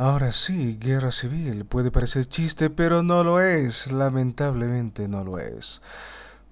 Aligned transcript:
Ahora 0.00 0.32
sí, 0.32 0.78
guerra 0.80 1.12
civil. 1.12 1.66
Puede 1.66 1.90
parecer 1.90 2.24
chiste, 2.24 2.70
pero 2.70 3.02
no 3.02 3.22
lo 3.22 3.38
es. 3.38 3.92
Lamentablemente 3.92 5.08
no 5.08 5.22
lo 5.24 5.38
es. 5.38 5.82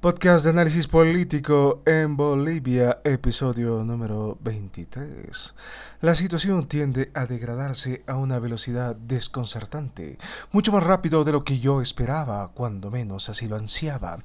Podcast 0.02 0.44
de 0.44 0.50
análisis 0.50 0.86
político 0.86 1.82
en 1.86 2.14
Bolivia, 2.14 3.00
episodio 3.04 3.82
número 3.84 4.36
23. 4.42 5.54
La 6.02 6.14
situación 6.14 6.68
tiende 6.68 7.10
a 7.14 7.24
degradarse 7.24 8.04
a 8.06 8.16
una 8.16 8.38
velocidad 8.38 8.94
desconcertante, 8.94 10.18
mucho 10.52 10.70
más 10.70 10.82
rápido 10.82 11.24
de 11.24 11.32
lo 11.32 11.42
que 11.42 11.58
yo 11.58 11.80
esperaba, 11.80 12.50
cuando 12.52 12.90
menos 12.90 13.30
así 13.30 13.48
lo 13.48 13.56
ansiaba. 13.56 14.18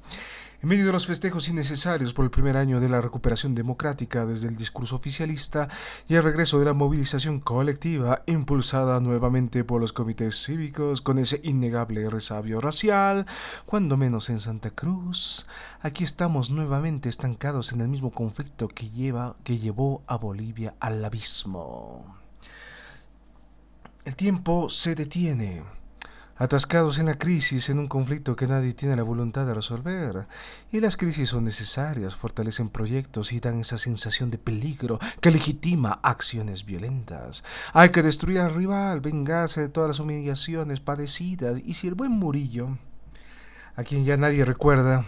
En 0.64 0.70
medio 0.70 0.86
de 0.86 0.94
los 0.94 1.08
festejos 1.08 1.50
innecesarios 1.50 2.14
por 2.14 2.24
el 2.24 2.32
primer 2.32 2.56
año 2.56 2.80
de 2.80 2.88
la 2.88 3.02
recuperación 3.02 3.54
democrática 3.54 4.26
desde 4.26 4.48
el 4.48 4.56
discurso 4.56 4.96
oficialista 4.96 5.68
y 6.08 6.16
el 6.16 6.24
regreso 6.24 6.58
de 6.58 6.64
la 6.64 6.72
movilización 6.72 7.42
colectiva 7.42 8.24
impulsada 8.28 9.02
nuevamente 9.02 9.66
por 9.66 9.82
los 9.82 9.92
comités 9.92 10.42
cívicos 10.42 11.02
con 11.02 11.20
ese 11.20 11.42
innegable 11.44 12.10
resabio 12.10 12.62
racial, 12.62 13.26
cuando 13.66 13.98
menos 13.98 14.30
en 14.30 14.40
Santa 14.40 14.70
Cruz, 14.70 15.48
aquí 15.82 16.06
estamos 16.06 16.50
nuevamente 16.50 17.10
estancados 17.10 17.74
en 17.74 17.82
el 17.82 17.90
mismo 17.90 18.12
conflicto 18.12 18.70
que, 18.70 18.90
que 19.44 19.58
llevó 19.58 20.02
a 20.08 20.16
Bolivia 20.16 20.76
al 20.80 21.04
abismo. 21.04 22.16
El 24.06 24.16
tiempo 24.16 24.70
se 24.70 24.96
detiene 24.96 25.62
atascados 26.36 27.00
en 27.00 27.08
la 27.08 27.18
crisis, 27.18 27.70
en 27.70 27.80
un 27.80 27.88
conflicto 27.88 28.36
que 28.36 28.48
nadie 28.48 28.74
tiene 28.74 28.96
la 28.96 29.04
voluntad 29.04 29.46
de 29.46 29.54
resolver. 29.54 30.28
Y 30.72 30.80
las 30.80 30.98
crisis 30.98 31.30
son 31.30 31.44
necesarias, 31.44 32.16
fortalecen 32.16 32.70
proyectos 32.70 33.34
y 33.34 33.40
dan 33.40 33.60
esa 33.60 33.78
sensación 33.78 34.32
de 34.32 34.38
peligro 34.38 35.00
que 35.22 35.32
legitima 35.32 36.00
acciones 36.04 36.66
violentas. 36.66 37.44
Hay 37.74 37.90
que 37.90 38.04
destruir 38.04 38.40
al 38.40 38.56
rival, 38.56 39.02
vengarse 39.02 39.62
de 39.62 39.70
todas 39.70 39.90
las 39.90 40.00
humillaciones 40.00 40.80
padecidas. 40.80 41.60
Y 41.64 41.74
si 41.74 41.88
el 41.88 41.96
buen 41.96 42.12
Murillo, 42.12 42.78
a 43.76 43.84
quien 43.84 44.06
ya 44.06 44.18
nadie 44.18 44.46
recuerda, 44.46 45.06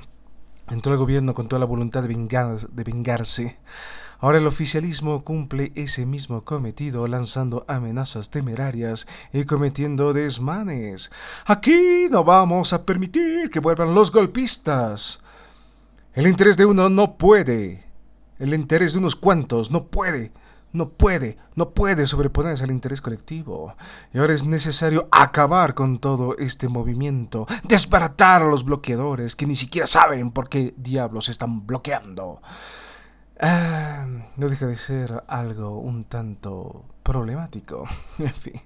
entró 0.69 0.91
al 0.91 0.97
gobierno 0.97 1.33
con 1.33 1.47
toda 1.47 1.59
la 1.59 1.65
voluntad 1.65 2.03
de, 2.03 2.07
de 2.09 2.83
vengarse, 2.83 3.57
Ahora 4.25 4.39
el 4.39 4.47
oficialismo 4.47 5.23
cumple 5.23 5.71
ese 5.75 6.07
mismo 6.07 6.43
cometido 6.43 7.05
lanzando 7.05 7.63
amenazas 7.67 8.31
temerarias 8.31 9.05
y 9.31 9.43
cometiendo 9.43 10.13
desmanes. 10.13 11.11
Aquí 11.45 12.07
no 12.09 12.23
vamos 12.23 12.73
a 12.73 12.87
permitir 12.87 13.51
que 13.51 13.59
vuelvan 13.59 13.93
los 13.93 14.11
golpistas. 14.11 15.21
El 16.15 16.25
interés 16.25 16.57
de 16.57 16.65
uno 16.65 16.89
no 16.89 17.19
puede. 17.19 17.85
El 18.39 18.55
interés 18.55 18.93
de 18.93 18.97
unos 18.97 19.15
cuantos 19.15 19.69
no 19.69 19.85
puede. 19.89 20.31
No 20.73 20.89
puede, 20.89 21.37
no 21.53 21.75
puede 21.75 22.07
sobreponerse 22.07 22.63
al 22.63 22.71
interés 22.71 23.01
colectivo. 23.01 23.75
Y 24.11 24.17
ahora 24.17 24.33
es 24.33 24.43
necesario 24.43 25.07
acabar 25.11 25.75
con 25.75 25.99
todo 25.99 26.35
este 26.39 26.67
movimiento, 26.67 27.45
desbaratar 27.63 28.41
a 28.41 28.47
los 28.47 28.65
bloqueadores 28.65 29.35
que 29.35 29.45
ni 29.45 29.53
siquiera 29.53 29.85
saben 29.85 30.31
por 30.31 30.49
qué 30.49 30.73
diablos 30.77 31.29
están 31.29 31.67
bloqueando. 31.67 32.41
Ah, 33.39 34.07
no 34.37 34.47
deja 34.47 34.65
de 34.65 34.77
ser 34.77 35.23
algo 35.27 35.79
un 35.79 36.05
tanto 36.05 36.85
problemático. 37.03 37.85
en 38.19 38.33
fin, 38.33 38.61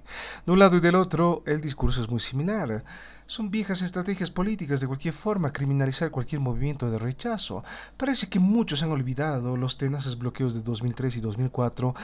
de 0.46 0.52
un 0.52 0.58
lado 0.58 0.76
y 0.76 0.80
del 0.80 0.94
otro, 0.94 1.42
el 1.46 1.60
discurso 1.60 2.00
es 2.00 2.08
muy 2.08 2.20
similar. 2.20 2.84
Son 3.26 3.50
viejas 3.50 3.82
estrategias 3.82 4.30
políticas 4.30 4.80
de 4.80 4.86
cualquier 4.86 5.14
forma 5.14 5.52
criminalizar 5.52 6.10
cualquier 6.10 6.40
movimiento 6.40 6.90
de 6.90 6.98
rechazo. 6.98 7.64
Parece 7.96 8.28
que 8.28 8.40
muchos 8.40 8.82
han 8.82 8.90
olvidado 8.90 9.56
los 9.56 9.78
tenaces 9.78 10.18
bloqueos 10.18 10.54
de 10.54 10.62
2003 10.62 11.16
y 11.16 11.20
2004. 11.20 11.94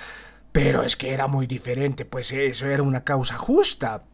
Pero 0.52 0.82
es 0.82 0.96
que 0.96 1.12
era 1.12 1.26
muy 1.26 1.46
diferente, 1.46 2.04
pues 2.04 2.32
eso 2.32 2.66
era 2.66 2.82
una 2.82 3.04
causa 3.04 3.36
justa. 3.36 4.04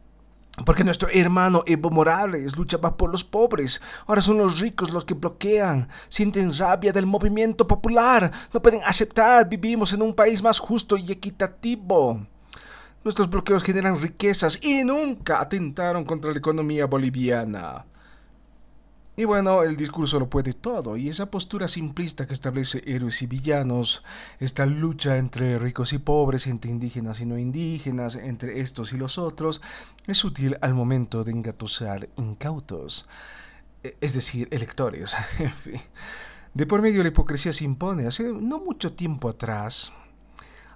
Porque 0.65 0.83
nuestro 0.83 1.09
hermano 1.11 1.63
Evo 1.65 1.89
Morales 1.89 2.57
luchaba 2.57 2.95
por 2.95 3.09
los 3.09 3.23
pobres. 3.23 3.81
Ahora 4.05 4.21
son 4.21 4.37
los 4.37 4.59
ricos 4.59 4.91
los 4.91 5.03
que 5.03 5.15
bloquean. 5.15 5.89
Sienten 6.09 6.55
rabia 6.55 6.93
del 6.93 7.07
movimiento 7.07 7.65
popular. 7.65 8.31
No 8.53 8.61
pueden 8.61 8.81
aceptar. 8.85 9.49
Vivimos 9.49 9.93
en 9.93 10.03
un 10.03 10.13
país 10.13 10.43
más 10.43 10.59
justo 10.59 10.95
y 10.95 11.11
equitativo. 11.11 12.27
Nuestros 13.03 13.29
bloqueos 13.29 13.63
generan 13.63 13.99
riquezas 13.99 14.59
y 14.63 14.83
nunca 14.83 15.41
atentaron 15.41 16.05
contra 16.05 16.31
la 16.31 16.37
economía 16.37 16.85
boliviana. 16.85 17.85
Y 19.15 19.25
bueno, 19.25 19.61
el 19.61 19.77
discurso 19.77 20.19
lo 20.19 20.27
puede 20.27 20.53
todo, 20.53 20.97
y 20.97 21.07
esa 21.07 21.29
postura 21.29 21.67
simplista 21.67 22.25
que 22.25 22.33
establece 22.33 22.81
héroes 22.87 23.21
y 23.21 23.27
villanos, 23.27 24.03
esta 24.39 24.65
lucha 24.65 25.17
entre 25.17 25.59
ricos 25.59 25.93
y 25.93 25.99
pobres, 25.99 26.47
entre 26.47 26.71
indígenas 26.71 27.21
y 27.21 27.27
no 27.27 27.37
indígenas, 27.37 28.15
entre 28.15 28.59
estos 28.59 28.91
y 28.91 28.97
los 28.97 29.19
otros, 29.19 29.61
es 30.07 30.23
útil 30.23 30.57
al 30.61 30.73
momento 30.73 31.23
de 31.23 31.31
engatusar 31.31 32.09
incautos, 32.17 33.07
e, 33.83 33.95
es 34.01 34.13
decir, 34.13 34.47
electores. 34.49 35.15
De 36.55 36.67
por 36.67 36.83
medio 36.83 37.01
la 37.01 37.09
hipocresía 37.09 37.51
se 37.51 37.65
impone. 37.65 38.05
Hace 38.05 38.31
no 38.31 38.59
mucho 38.59 38.93
tiempo 38.93 39.27
atrás, 39.27 39.91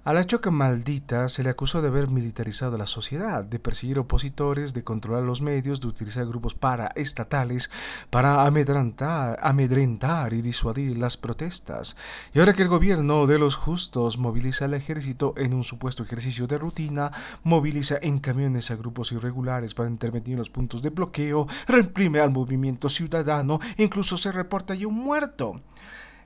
a 0.04 0.12
la 0.12 0.24
choca 0.24 0.50
maldita 0.50 1.28
se 1.28 1.42
le 1.42 1.50
acusó 1.50 1.82
de 1.82 1.88
haber 1.88 2.08
militarizado 2.08 2.76
la 2.76 2.86
sociedad, 2.86 3.44
de 3.44 3.58
perseguir 3.58 3.98
opositores, 3.98 4.74
de 4.74 4.84
controlar 4.84 5.22
los 5.22 5.42
medios, 5.42 5.80
de 5.80 5.88
utilizar 5.88 6.26
grupos 6.26 6.54
paraestatales 6.54 7.70
para 8.10 8.46
amedrentar, 8.46 9.38
amedrentar 9.42 10.32
y 10.32 10.42
disuadir 10.42 10.96
las 10.98 11.16
protestas. 11.16 11.96
Y 12.32 12.38
ahora 12.38 12.54
que 12.54 12.62
el 12.62 12.68
gobierno 12.68 13.26
de 13.26 13.38
los 13.38 13.56
justos 13.56 14.18
moviliza 14.18 14.66
al 14.66 14.74
ejército 14.74 15.34
en 15.36 15.54
un 15.54 15.64
supuesto 15.64 16.02
ejercicio 16.02 16.46
de 16.46 16.58
rutina, 16.58 17.12
moviliza 17.42 17.98
en 18.00 18.18
camiones 18.18 18.70
a 18.70 18.76
grupos 18.76 19.12
irregulares 19.12 19.74
para 19.74 19.90
intervenir 19.90 20.32
en 20.32 20.38
los 20.38 20.50
puntos 20.50 20.82
de 20.82 20.90
bloqueo, 20.90 21.46
reprime 21.66 22.20
al 22.20 22.30
movimiento 22.30 22.88
ciudadano, 22.88 23.60
incluso 23.76 24.16
se 24.16 24.32
reporta 24.32 24.74
ya 24.74 24.86
un 24.86 24.94
muerto. 24.94 25.60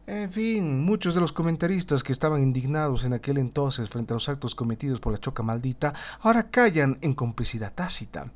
En 0.05 0.33
fin, 0.33 0.85
muchos 0.85 1.15
de 1.15 1.21
los 1.21 1.33
comentaristas 1.33 2.03
que 2.03 2.11
estaban 2.11 2.43
indignados 2.43 3.05
en 3.05 3.13
aquel 3.13 3.39
entonces 3.39 3.89
frente 3.89 4.13
a 4.13 4.17
los 4.17 4.29
actos 4.29 4.57
cometidos 4.57 4.99
por 4.99 5.13
la 5.13 5.19
choca 5.19 5.45
maldita, 5.45 5.95
ahora 6.21 6.51
callan 6.51 6.99
en 7.03 7.15
complicidad 7.15 7.73
tácita. 7.73 8.33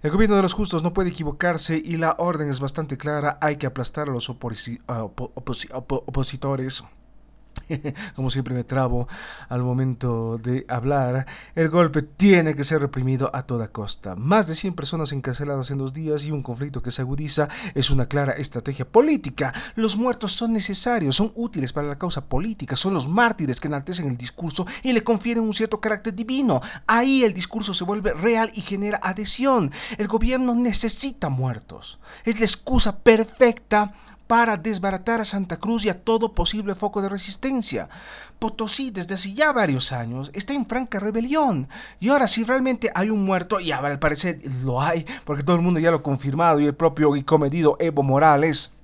El 0.00 0.12
gobierno 0.12 0.36
de 0.36 0.42
los 0.42 0.54
justos 0.54 0.84
no 0.84 0.92
puede 0.92 1.10
equivocarse 1.10 1.76
y 1.76 1.96
la 1.96 2.14
orden 2.18 2.48
es 2.48 2.60
bastante 2.60 2.96
clara, 2.96 3.36
hay 3.40 3.56
que 3.56 3.66
aplastar 3.66 4.08
a 4.08 4.12
los 4.12 4.30
opositores 4.30 6.84
como 8.16 8.30
siempre 8.30 8.54
me 8.54 8.64
trabo 8.64 9.08
al 9.48 9.62
momento 9.62 10.38
de 10.38 10.64
hablar, 10.68 11.26
el 11.54 11.68
golpe 11.68 12.02
tiene 12.02 12.54
que 12.54 12.64
ser 12.64 12.80
reprimido 12.80 13.30
a 13.34 13.42
toda 13.42 13.68
costa. 13.68 14.16
Más 14.16 14.46
de 14.46 14.54
100 14.54 14.74
personas 14.74 15.12
encarceladas 15.12 15.70
en 15.70 15.78
dos 15.78 15.92
días 15.92 16.24
y 16.24 16.30
un 16.30 16.42
conflicto 16.42 16.82
que 16.82 16.90
se 16.90 17.02
agudiza 17.02 17.48
es 17.74 17.90
una 17.90 18.06
clara 18.06 18.32
estrategia 18.32 18.86
política. 18.86 19.52
Los 19.74 19.96
muertos 19.96 20.32
son 20.32 20.52
necesarios, 20.52 21.16
son 21.16 21.32
útiles 21.34 21.72
para 21.72 21.88
la 21.88 21.98
causa 21.98 22.24
política, 22.24 22.76
son 22.76 22.94
los 22.94 23.08
mártires 23.08 23.60
que 23.60 23.68
enaltecen 23.68 24.08
el 24.08 24.16
discurso 24.16 24.66
y 24.82 24.92
le 24.92 25.04
confieren 25.04 25.44
un 25.44 25.52
cierto 25.52 25.80
carácter 25.80 26.14
divino. 26.14 26.60
Ahí 26.86 27.24
el 27.24 27.34
discurso 27.34 27.74
se 27.74 27.84
vuelve 27.84 28.12
real 28.14 28.50
y 28.54 28.60
genera 28.60 29.00
adhesión. 29.02 29.70
El 29.96 30.08
gobierno 30.08 30.54
necesita 30.54 31.28
muertos. 31.28 31.98
Es 32.24 32.38
la 32.38 32.46
excusa 32.46 32.98
perfecta 32.98 33.92
para 34.28 34.58
desbaratar 34.58 35.20
a 35.20 35.24
Santa 35.24 35.56
Cruz 35.56 35.84
y 35.84 35.88
a 35.88 36.00
todo 36.00 36.34
posible 36.34 36.76
foco 36.76 37.02
de 37.02 37.08
resistencia. 37.08 37.88
Potosí 38.38 38.90
desde 38.90 39.14
hace 39.14 39.32
ya 39.32 39.50
varios 39.52 39.90
años 39.90 40.30
está 40.34 40.52
en 40.52 40.66
franca 40.66 41.00
rebelión. 41.00 41.66
Y 41.98 42.10
ahora 42.10 42.28
si 42.28 42.44
realmente 42.44 42.92
hay 42.94 43.10
un 43.10 43.24
muerto, 43.24 43.58
y 43.58 43.72
al 43.72 43.98
parecer 43.98 44.38
lo 44.62 44.80
hay, 44.80 45.04
porque 45.24 45.42
todo 45.42 45.56
el 45.56 45.62
mundo 45.62 45.80
ya 45.80 45.90
lo 45.90 45.96
ha 45.96 46.02
confirmado 46.02 46.60
y 46.60 46.66
el 46.66 46.76
propio 46.76 47.16
y 47.16 47.24
comedido 47.24 47.76
Evo 47.80 48.02
Morales 48.02 48.74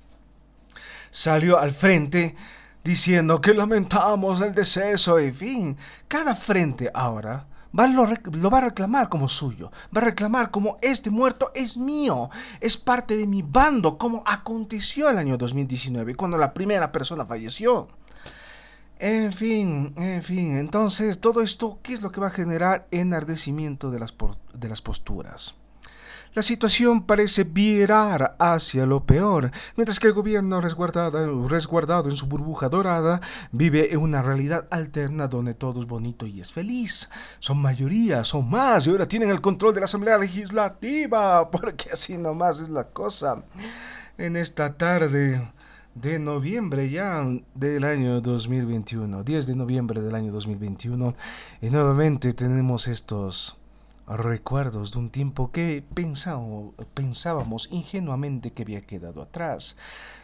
salió 1.11 1.59
al 1.59 1.71
frente 1.71 2.35
diciendo 2.83 3.39
que 3.39 3.53
lamentamos 3.53 4.41
el 4.41 4.53
deceso, 4.53 5.17
en 5.19 5.33
fin, 5.33 5.77
cada 6.07 6.35
frente 6.35 6.91
ahora 6.93 7.45
lo, 7.75 8.49
va 8.49 8.57
a 8.57 8.61
reclamar 8.61 9.09
como 9.09 9.27
suyo, 9.27 9.71
va 9.95 10.01
a 10.01 10.05
reclamar 10.05 10.51
como 10.51 10.77
este 10.81 11.09
muerto 11.09 11.51
es 11.53 11.77
mío, 11.77 12.29
es 12.61 12.77
parte 12.77 13.17
de 13.17 13.27
mi 13.27 13.41
bando, 13.41 13.97
como 13.97 14.23
aconteció 14.25 15.09
el 15.09 15.17
año 15.17 15.37
2019, 15.37 16.15
cuando 16.15 16.37
la 16.37 16.53
primera 16.53 16.91
persona 16.91 17.25
falleció. 17.25 17.87
En 18.97 19.33
fin, 19.33 19.93
en 19.97 20.23
fin, 20.23 20.55
entonces 20.57 21.19
todo 21.19 21.41
esto, 21.41 21.79
¿qué 21.83 21.93
es 21.93 22.01
lo 22.01 22.11
que 22.11 22.21
va 22.21 22.27
a 22.27 22.31
generar 22.31 22.87
enardecimiento 22.91 23.91
de 23.91 23.99
las, 23.99 24.13
de 24.53 24.69
las 24.69 24.81
posturas? 24.81 25.55
La 26.35 26.41
situación 26.41 27.03
parece 27.03 27.45
virar 27.45 28.35
hacia 28.39 28.85
lo 28.85 29.05
peor, 29.05 29.51
mientras 29.77 30.01
que 30.01 30.07
el 30.07 30.13
gobierno 30.13 30.59
resguardado, 30.59 32.09
en 32.09 32.17
su 32.17 32.27
burbuja 32.27 32.67
dorada 32.67 33.21
vive 33.53 33.93
en 33.93 34.01
una 34.01 34.21
realidad 34.21 34.67
alterna 34.69 35.29
donde 35.29 35.53
todo 35.53 35.79
es 35.79 35.87
bonito 35.87 36.25
y 36.25 36.41
es 36.41 36.51
feliz. 36.51 37.09
Son 37.39 37.61
mayoría, 37.61 38.25
son 38.25 38.49
más, 38.49 38.85
y 38.85 38.89
ahora 38.89 39.07
tienen 39.07 39.29
el 39.29 39.39
control 39.39 39.73
de 39.75 39.79
la 39.79 39.85
Asamblea 39.85 40.17
Legislativa, 40.17 41.49
porque 41.51 41.91
así 41.93 42.17
nomás 42.17 42.59
es 42.59 42.67
la 42.67 42.89
cosa. 42.89 43.41
En 44.17 44.35
esta 44.35 44.75
tarde 44.75 45.41
de 45.93 46.19
noviembre 46.19 46.89
ya 46.89 47.25
del 47.53 47.85
año 47.85 48.19
2021, 48.19 49.23
10 49.23 49.47
de 49.47 49.55
noviembre 49.55 50.01
del 50.01 50.15
año 50.15 50.33
2021, 50.33 51.15
y 51.61 51.69
nuevamente 51.69 52.33
tenemos 52.33 52.89
estos 52.89 53.57
recuerdos 54.07 54.91
de 54.91 54.99
un 54.99 55.09
tiempo 55.09 55.51
que 55.51 55.83
pensábamos 56.93 57.67
ingenuamente 57.71 58.51
que 58.51 58.63
había 58.63 58.81
quedado 58.81 59.21
atrás. 59.21 59.77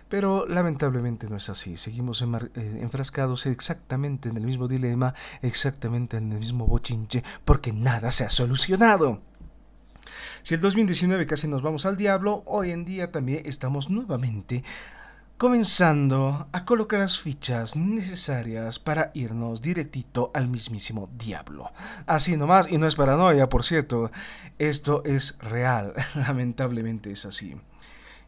Pero 0.10 0.45
lamentablemente 0.45 1.28
no 1.28 1.38
es 1.38 1.50
así. 1.50 1.78
Seguimos 1.78 2.22
eh, 2.22 2.80
enfrascados 2.81 3.45
exactamente 3.45 4.30
en 4.30 4.38
el 4.38 4.44
mismo 4.44 4.68
dilema, 4.68 5.16
exactamente 5.42 6.18
en 6.18 6.31
el 6.33 6.39
mismo 6.39 6.68
bochinche, 6.68 7.24
porque 7.45 7.72
nada 7.72 8.12
se 8.12 8.25
ha 8.25 8.30
solucionado. 8.30 9.22
Si 10.44 10.56
el 10.56 10.62
2019 10.62 11.25
casi 11.28 11.48
nos 11.48 11.62
vamos 11.62 11.86
al 11.86 11.98
diablo, 11.98 12.44
hoy 12.45 12.72
en 12.72 12.83
día 12.83 13.12
también 13.12 13.44
estamos 13.45 13.89
nuevamente 13.89 14.63
comenzando 15.41 16.49
a 16.51 16.65
colocar 16.65 16.99
las 16.99 17.19
fichas 17.19 17.75
necesarias 17.75 18.77
para 18.77 19.09
irnos 19.15 19.63
directito 19.63 20.29
al 20.35 20.47
mismísimo 20.47 21.09
diablo. 21.17 21.71
Así 22.05 22.38
nomás, 22.38 22.71
y 22.71 22.77
no 22.77 22.85
es 22.85 22.93
paranoia, 22.93 23.49
por 23.49 23.63
cierto, 23.63 24.11
esto 24.59 25.01
es 25.03 25.39
real, 25.39 25.95
lamentablemente 26.15 27.11
es 27.11 27.25
así. 27.25 27.55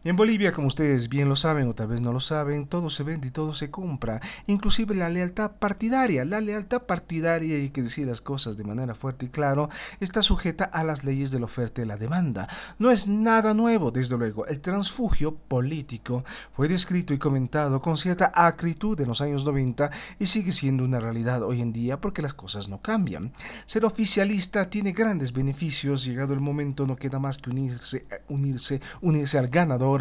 En 0.06 0.18
Bolivia, 0.18 0.52
como 0.52 0.68
ustedes 0.68 1.08
bien 1.08 1.30
lo 1.30 1.38
saben 1.38 1.70
o 1.70 1.74
tal 1.74 1.88
vez 1.88 2.02
no 2.02 2.12
lo 2.12 2.20
saben, 2.20 2.68
todo 2.68 2.90
se 2.90 3.04
vende 3.04 3.30
y 3.30 3.32
todo 3.32 3.54
se 3.54 3.72
compra, 3.72 4.20
inclusive 4.48 4.96
la 4.96 5.08
lealtad 5.08 5.52
partidaria. 5.52 6.26
La 6.26 6.42
lealtad 6.42 6.82
partidaria, 6.82 7.58
y 7.58 7.70
que 7.70 7.84
decir 7.84 8.06
las 8.06 8.20
cosas 8.20 8.58
de 8.58 8.66
manera 8.66 8.96
fuerte 8.96 9.28
y 9.28 9.30
claro, 9.30 9.70
está 10.02 10.22
sujeta 10.22 10.66
a 10.66 10.84
las 10.84 11.06
leyes 11.06 11.32
de 11.32 11.40
la 11.40 11.46
oferta 11.46 11.82
y 11.82 11.86
la 11.86 11.96
demanda. 11.96 12.50
No 12.80 12.92
es 12.92 13.08
nada 13.08 13.54
nuevo, 13.54 13.92
desde 13.92 14.18
luego. 14.18 14.46
El 14.46 14.60
transfugio 14.60 15.36
político 15.36 16.26
fue 16.52 16.68
descrito 16.68 17.14
y 17.14 17.18
comentado 17.18 17.82
con 17.82 17.96
cierta 17.96 18.34
acritud 18.36 19.00
en 19.00 19.08
los 19.08 19.22
años 19.22 19.46
90 19.46 19.90
y 20.20 20.26
sigue 20.26 20.52
siendo 20.52 20.84
una 20.84 21.00
realidad 21.00 21.44
hoy 21.44 21.62
en 21.62 21.72
día 21.72 22.02
porque 22.02 22.22
las 22.22 22.34
cosas 22.34 22.68
no 22.68 22.82
cambian. 22.82 23.32
Ser 23.66 23.86
oficialista 23.86 24.70
tiene 24.70 24.92
grandes 24.92 25.32
beneficios, 25.32 26.04
llegado 26.04 26.34
el 26.34 26.42
momento 26.42 26.86
no 26.86 26.98
queda 26.98 27.20
más 27.20 27.38
que 27.38 27.52
unirse, 27.52 28.06
unirse, 28.28 28.82
unirse 29.00 29.38
al 29.38 29.48
ganador 29.48 29.93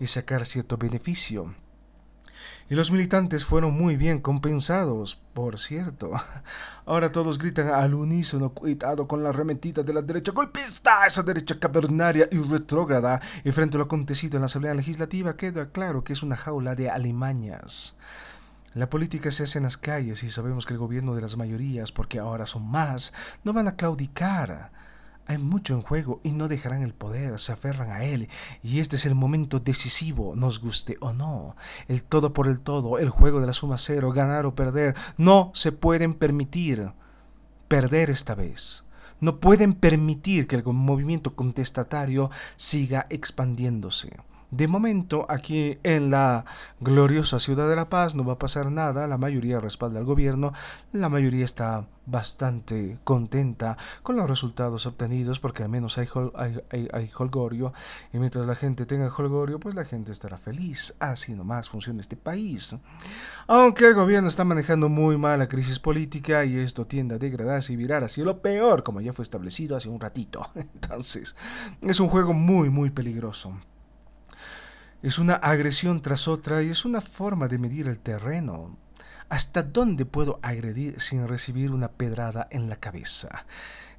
y 0.00 0.06
sacar 0.06 0.46
cierto 0.46 0.76
beneficio. 0.76 1.54
Y 2.70 2.74
los 2.74 2.90
militantes 2.90 3.46
fueron 3.46 3.72
muy 3.72 3.96
bien 3.96 4.20
compensados, 4.20 5.22
por 5.32 5.58
cierto. 5.58 6.10
Ahora 6.86 7.10
todos 7.10 7.38
gritan 7.38 7.68
al 7.68 7.94
unísono, 7.94 8.50
cuidado 8.50 9.08
con 9.08 9.22
la 9.22 9.32
remetida 9.32 9.82
de 9.82 9.94
la 9.94 10.02
derecha 10.02 10.32
golpista, 10.32 11.06
esa 11.06 11.22
derecha 11.22 11.58
cavernaria 11.58 12.28
y 12.30 12.36
retrógrada. 12.38 13.22
Y 13.42 13.52
frente 13.52 13.76
a 13.76 13.78
lo 13.78 13.84
acontecido 13.84 14.36
en 14.36 14.42
la 14.42 14.46
Asamblea 14.46 14.74
Legislativa 14.74 15.36
queda 15.36 15.70
claro 15.70 16.04
que 16.04 16.12
es 16.12 16.22
una 16.22 16.36
jaula 16.36 16.74
de 16.74 16.90
alimañas. 16.90 17.96
La 18.74 18.90
política 18.90 19.30
se 19.30 19.44
hace 19.44 19.58
en 19.58 19.64
las 19.64 19.78
calles 19.78 20.22
y 20.22 20.28
sabemos 20.28 20.66
que 20.66 20.74
el 20.74 20.78
gobierno 20.78 21.14
de 21.14 21.22
las 21.22 21.38
mayorías, 21.38 21.90
porque 21.90 22.18
ahora 22.18 22.44
son 22.44 22.70
más, 22.70 23.14
no 23.44 23.54
van 23.54 23.68
a 23.68 23.76
claudicar. 23.76 24.70
Hay 25.28 25.36
mucho 25.36 25.74
en 25.74 25.82
juego 25.82 26.22
y 26.24 26.32
no 26.32 26.48
dejarán 26.48 26.82
el 26.82 26.94
poder, 26.94 27.38
se 27.38 27.52
aferran 27.52 27.90
a 27.90 28.02
él. 28.02 28.30
Y 28.62 28.80
este 28.80 28.96
es 28.96 29.04
el 29.04 29.14
momento 29.14 29.58
decisivo, 29.58 30.34
nos 30.34 30.58
guste 30.58 30.96
o 31.00 31.12
no. 31.12 31.54
El 31.86 32.02
todo 32.04 32.32
por 32.32 32.48
el 32.48 32.62
todo, 32.62 32.98
el 32.98 33.10
juego 33.10 33.38
de 33.38 33.46
la 33.46 33.52
suma 33.52 33.76
cero, 33.76 34.10
ganar 34.10 34.46
o 34.46 34.54
perder. 34.54 34.96
No 35.18 35.50
se 35.54 35.70
pueden 35.70 36.14
permitir 36.14 36.92
perder 37.68 38.08
esta 38.08 38.34
vez. 38.34 38.86
No 39.20 39.38
pueden 39.38 39.74
permitir 39.74 40.46
que 40.46 40.56
el 40.56 40.64
movimiento 40.64 41.36
contestatario 41.36 42.30
siga 42.56 43.06
expandiéndose. 43.10 44.16
De 44.50 44.66
momento, 44.66 45.26
aquí 45.28 45.78
en 45.82 46.10
la 46.10 46.46
gloriosa 46.80 47.38
ciudad 47.38 47.68
de 47.68 47.76
La 47.76 47.90
Paz 47.90 48.14
no 48.14 48.24
va 48.24 48.34
a 48.34 48.38
pasar 48.38 48.70
nada, 48.70 49.06
la 49.06 49.18
mayoría 49.18 49.60
respalda 49.60 49.98
al 49.98 50.06
gobierno, 50.06 50.54
la 50.92 51.10
mayoría 51.10 51.44
está 51.44 51.86
bastante 52.06 52.98
contenta 53.04 53.76
con 54.02 54.16
los 54.16 54.26
resultados 54.26 54.86
obtenidos 54.86 55.38
porque 55.38 55.64
al 55.64 55.68
menos 55.68 55.98
hay, 55.98 56.08
hay, 56.70 57.10
holgorio 57.14 57.74
y 58.10 58.18
mientras 58.18 58.46
la 58.46 58.54
gente 58.54 58.86
tenga 58.86 59.12
holgorio 59.14 59.60
pues 59.60 59.74
la 59.74 59.84
gente 59.84 60.12
estará 60.12 60.38
feliz. 60.38 60.96
Así 60.98 61.34
nomás 61.34 61.68
funciona 61.68 62.00
este 62.00 62.16
país. 62.16 62.74
Aunque 63.46 63.88
el 63.88 63.94
gobierno 63.94 64.28
está 64.28 64.44
manejando 64.44 64.88
muy 64.88 65.18
mal 65.18 65.38
la 65.38 65.48
crisis 65.48 65.78
política 65.78 66.46
y 66.46 66.56
esto 66.56 66.86
tiende 66.86 67.16
a 67.16 67.18
degradarse 67.18 67.74
y 67.74 67.76
virar 67.76 68.02
hacia 68.02 68.24
lo 68.24 68.40
peor 68.40 68.82
como 68.82 69.02
ya 69.02 69.12
fue 69.12 69.24
establecido 69.24 69.76
hace 69.76 69.90
un 69.90 70.00
ratito. 70.00 70.40
Entonces 70.54 71.36
es 71.82 72.00
un 72.00 72.08
juego 72.08 72.32
muy 72.32 72.70
muy 72.70 72.88
peligroso 72.88 73.52
es 75.02 75.18
una 75.18 75.34
agresión 75.34 76.02
tras 76.02 76.26
otra 76.26 76.62
y 76.62 76.70
es 76.70 76.84
una 76.84 77.00
forma 77.00 77.46
de 77.46 77.58
medir 77.58 77.86
el 77.86 78.00
terreno. 78.00 78.76
¿Hasta 79.28 79.62
dónde 79.62 80.06
puedo 80.06 80.40
agredir 80.42 81.00
sin 81.00 81.28
recibir 81.28 81.70
una 81.70 81.88
pedrada 81.88 82.48
en 82.50 82.68
la 82.68 82.76
cabeza? 82.76 83.46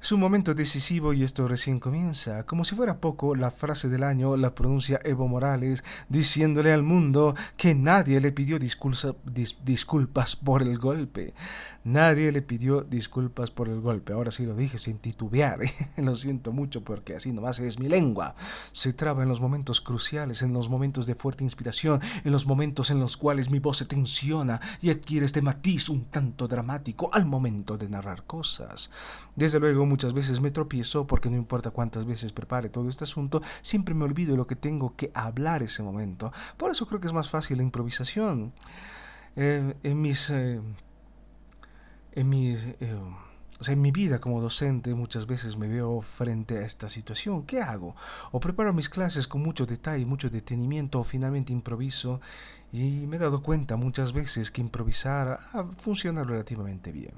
Es 0.02 0.12
un 0.12 0.20
momento 0.20 0.54
decisivo 0.54 1.12
y 1.12 1.22
esto 1.22 1.46
recién 1.46 1.78
comienza. 1.78 2.44
Como 2.44 2.64
si 2.64 2.74
fuera 2.74 3.00
poco, 3.00 3.34
la 3.34 3.50
frase 3.50 3.88
del 3.88 4.02
año 4.02 4.36
la 4.36 4.54
pronuncia 4.54 4.98
Evo 5.04 5.28
Morales 5.28 5.84
diciéndole 6.08 6.72
al 6.72 6.82
mundo 6.82 7.34
que 7.56 7.74
nadie 7.74 8.18
le 8.20 8.32
pidió 8.32 8.58
disculpas 8.58 10.36
por 10.36 10.62
el 10.62 10.78
golpe. 10.78 11.34
Nadie 11.82 12.30
le 12.30 12.42
pidió 12.42 12.82
disculpas 12.82 13.50
por 13.50 13.70
el 13.70 13.80
golpe. 13.80 14.12
Ahora 14.12 14.30
sí 14.30 14.44
lo 14.44 14.54
dije 14.54 14.76
sin 14.76 14.98
titubear. 14.98 15.62
¿eh? 15.62 15.72
lo 15.96 16.14
siento 16.14 16.52
mucho 16.52 16.84
porque 16.84 17.16
así 17.16 17.32
nomás 17.32 17.58
es 17.60 17.78
mi 17.78 17.88
lengua. 17.88 18.34
Se 18.72 18.92
traba 18.92 19.22
en 19.22 19.30
los 19.30 19.40
momentos 19.40 19.80
cruciales, 19.80 20.42
en 20.42 20.52
los 20.52 20.68
momentos 20.68 21.06
de 21.06 21.14
fuerte 21.14 21.42
inspiración, 21.42 22.00
en 22.22 22.32
los 22.32 22.46
momentos 22.46 22.90
en 22.90 23.00
los 23.00 23.16
cuales 23.16 23.48
mi 23.48 23.60
voz 23.60 23.78
se 23.78 23.86
tensiona 23.86 24.60
y 24.82 24.90
adquiere 24.90 25.24
este 25.24 25.40
matiz 25.40 25.88
un 25.88 26.04
tanto 26.04 26.46
dramático 26.46 27.08
al 27.14 27.24
momento 27.24 27.78
de 27.78 27.88
narrar 27.88 28.24
cosas. 28.24 28.90
Desde 29.34 29.58
luego 29.58 29.86
muchas 29.86 30.12
veces 30.12 30.42
me 30.42 30.50
tropiezo 30.50 31.06
porque 31.06 31.30
no 31.30 31.36
importa 31.36 31.70
cuántas 31.70 32.04
veces 32.04 32.32
prepare 32.32 32.68
todo 32.68 32.90
este 32.90 33.04
asunto, 33.04 33.40
siempre 33.62 33.94
me 33.94 34.04
olvido 34.04 34.36
lo 34.36 34.46
que 34.46 34.56
tengo 34.56 34.96
que 34.96 35.10
hablar 35.14 35.62
ese 35.62 35.82
momento. 35.82 36.30
Por 36.58 36.70
eso 36.70 36.86
creo 36.86 37.00
que 37.00 37.06
es 37.06 37.14
más 37.14 37.30
fácil 37.30 37.56
la 37.56 37.62
improvisación. 37.62 38.52
Eh, 39.34 39.74
en 39.82 40.02
mis... 40.02 40.28
Eh, 40.28 40.60
en 42.12 42.28
mi, 42.28 42.52
eh, 42.52 42.98
en 43.66 43.82
mi 43.82 43.90
vida 43.90 44.20
como 44.20 44.40
docente 44.40 44.94
muchas 44.94 45.26
veces 45.26 45.56
me 45.56 45.68
veo 45.68 46.00
frente 46.00 46.58
a 46.58 46.62
esta 46.62 46.88
situación. 46.88 47.44
¿Qué 47.44 47.60
hago? 47.60 47.94
O 48.32 48.40
preparo 48.40 48.72
mis 48.72 48.88
clases 48.88 49.28
con 49.28 49.42
mucho 49.42 49.66
detalle, 49.66 50.06
mucho 50.06 50.30
detenimiento, 50.30 51.00
o 51.00 51.04
finalmente 51.04 51.52
improviso. 51.52 52.20
Y 52.72 53.06
me 53.06 53.16
he 53.16 53.18
dado 53.18 53.42
cuenta 53.42 53.76
muchas 53.76 54.12
veces 54.12 54.50
que 54.50 54.60
improvisar 54.60 55.38
funciona 55.78 56.24
relativamente 56.24 56.92
bien. 56.92 57.14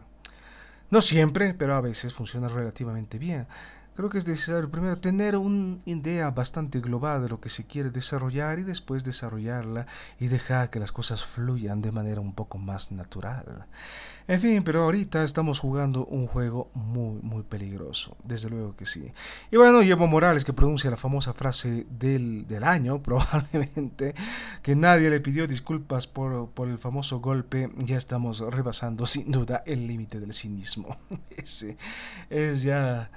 No 0.90 1.00
siempre, 1.00 1.54
pero 1.54 1.74
a 1.74 1.80
veces 1.80 2.12
funciona 2.12 2.48
relativamente 2.48 3.18
bien. 3.18 3.46
Creo 3.94 4.08
que 4.08 4.16
es 4.16 4.26
necesario 4.26 4.70
primero 4.70 4.96
tener 4.96 5.36
una 5.36 5.78
idea 5.84 6.30
bastante 6.30 6.80
global 6.80 7.22
de 7.22 7.28
lo 7.28 7.40
que 7.40 7.50
se 7.50 7.66
quiere 7.66 7.90
desarrollar 7.90 8.58
y 8.58 8.62
después 8.62 9.04
desarrollarla 9.04 9.86
y 10.18 10.28
dejar 10.28 10.70
que 10.70 10.80
las 10.80 10.92
cosas 10.92 11.24
fluyan 11.24 11.82
de 11.82 11.92
manera 11.92 12.22
un 12.22 12.32
poco 12.32 12.56
más 12.56 12.90
natural. 12.90 13.66
En 14.28 14.40
fin, 14.40 14.62
pero 14.62 14.84
ahorita 14.84 15.24
estamos 15.24 15.58
jugando 15.58 16.06
un 16.06 16.26
juego 16.26 16.70
muy, 16.72 17.20
muy 17.22 17.42
peligroso, 17.42 18.16
desde 18.24 18.48
luego 18.48 18.76
que 18.76 18.86
sí. 18.86 19.12
Y 19.50 19.56
bueno, 19.56 19.82
Evo 19.82 20.06
Morales 20.06 20.44
que 20.44 20.54
pronuncia 20.54 20.90
la 20.90 20.96
famosa 20.96 21.34
frase 21.34 21.86
del, 21.90 22.46
del 22.46 22.64
año, 22.64 23.02
probablemente, 23.02 24.14
que 24.62 24.74
nadie 24.74 25.10
le 25.10 25.20
pidió 25.20 25.46
disculpas 25.46 26.06
por, 26.06 26.48
por 26.50 26.68
el 26.68 26.78
famoso 26.78 27.20
golpe, 27.20 27.70
ya 27.76 27.98
estamos 27.98 28.40
rebasando 28.40 29.04
sin 29.04 29.30
duda 29.30 29.62
el 29.66 29.86
límite 29.86 30.18
del 30.18 30.32
cinismo. 30.32 30.96
Ese 31.36 31.76
es 32.30 32.62
ya 32.62 33.10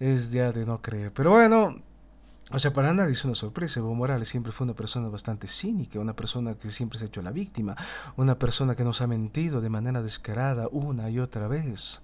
es 0.00 0.32
ya 0.32 0.50
de 0.50 0.66
no 0.66 0.82
creer. 0.82 1.12
Pero 1.12 1.30
bueno, 1.30 1.76
o 2.50 2.58
sea, 2.58 2.72
para 2.72 2.92
nadie 2.92 3.12
es 3.12 3.24
una 3.24 3.36
sorpresa. 3.36 3.78
Evo 3.78 3.94
Morales 3.94 4.28
siempre 4.28 4.50
fue 4.50 4.64
una 4.64 4.74
persona 4.74 5.08
bastante 5.08 5.46
cínica, 5.46 6.00
una 6.00 6.16
persona 6.16 6.54
que 6.54 6.72
siempre 6.72 6.98
se 6.98 7.04
ha 7.04 7.08
hecho 7.08 7.22
la 7.22 7.30
víctima, 7.30 7.76
una 8.16 8.38
persona 8.38 8.74
que 8.74 8.82
nos 8.82 9.00
ha 9.02 9.06
mentido 9.06 9.60
de 9.60 9.70
manera 9.70 10.02
descarada 10.02 10.66
una 10.72 11.10
y 11.10 11.20
otra 11.20 11.46
vez 11.46 12.02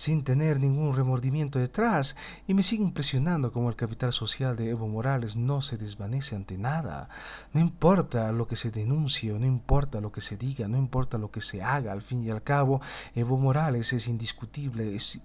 sin 0.00 0.24
tener 0.24 0.58
ningún 0.58 0.96
remordimiento 0.96 1.58
detrás, 1.58 2.16
y 2.48 2.54
me 2.54 2.62
sigue 2.62 2.82
impresionando 2.82 3.52
cómo 3.52 3.68
el 3.68 3.76
capital 3.76 4.14
social 4.14 4.56
de 4.56 4.70
Evo 4.70 4.88
Morales 4.88 5.36
no 5.36 5.60
se 5.60 5.76
desvanece 5.76 6.34
ante 6.34 6.56
nada. 6.56 7.10
No 7.52 7.60
importa 7.60 8.32
lo 8.32 8.46
que 8.46 8.56
se 8.56 8.70
denuncie, 8.70 9.30
no 9.34 9.44
importa 9.44 10.00
lo 10.00 10.10
que 10.10 10.22
se 10.22 10.38
diga, 10.38 10.68
no 10.68 10.78
importa 10.78 11.18
lo 11.18 11.30
que 11.30 11.42
se 11.42 11.62
haga, 11.62 11.92
al 11.92 12.00
fin 12.00 12.24
y 12.24 12.30
al 12.30 12.42
cabo, 12.42 12.80
Evo 13.14 13.36
Morales 13.36 13.92
es 13.92 14.08
indiscutible, 14.08 14.94
es 14.94 15.20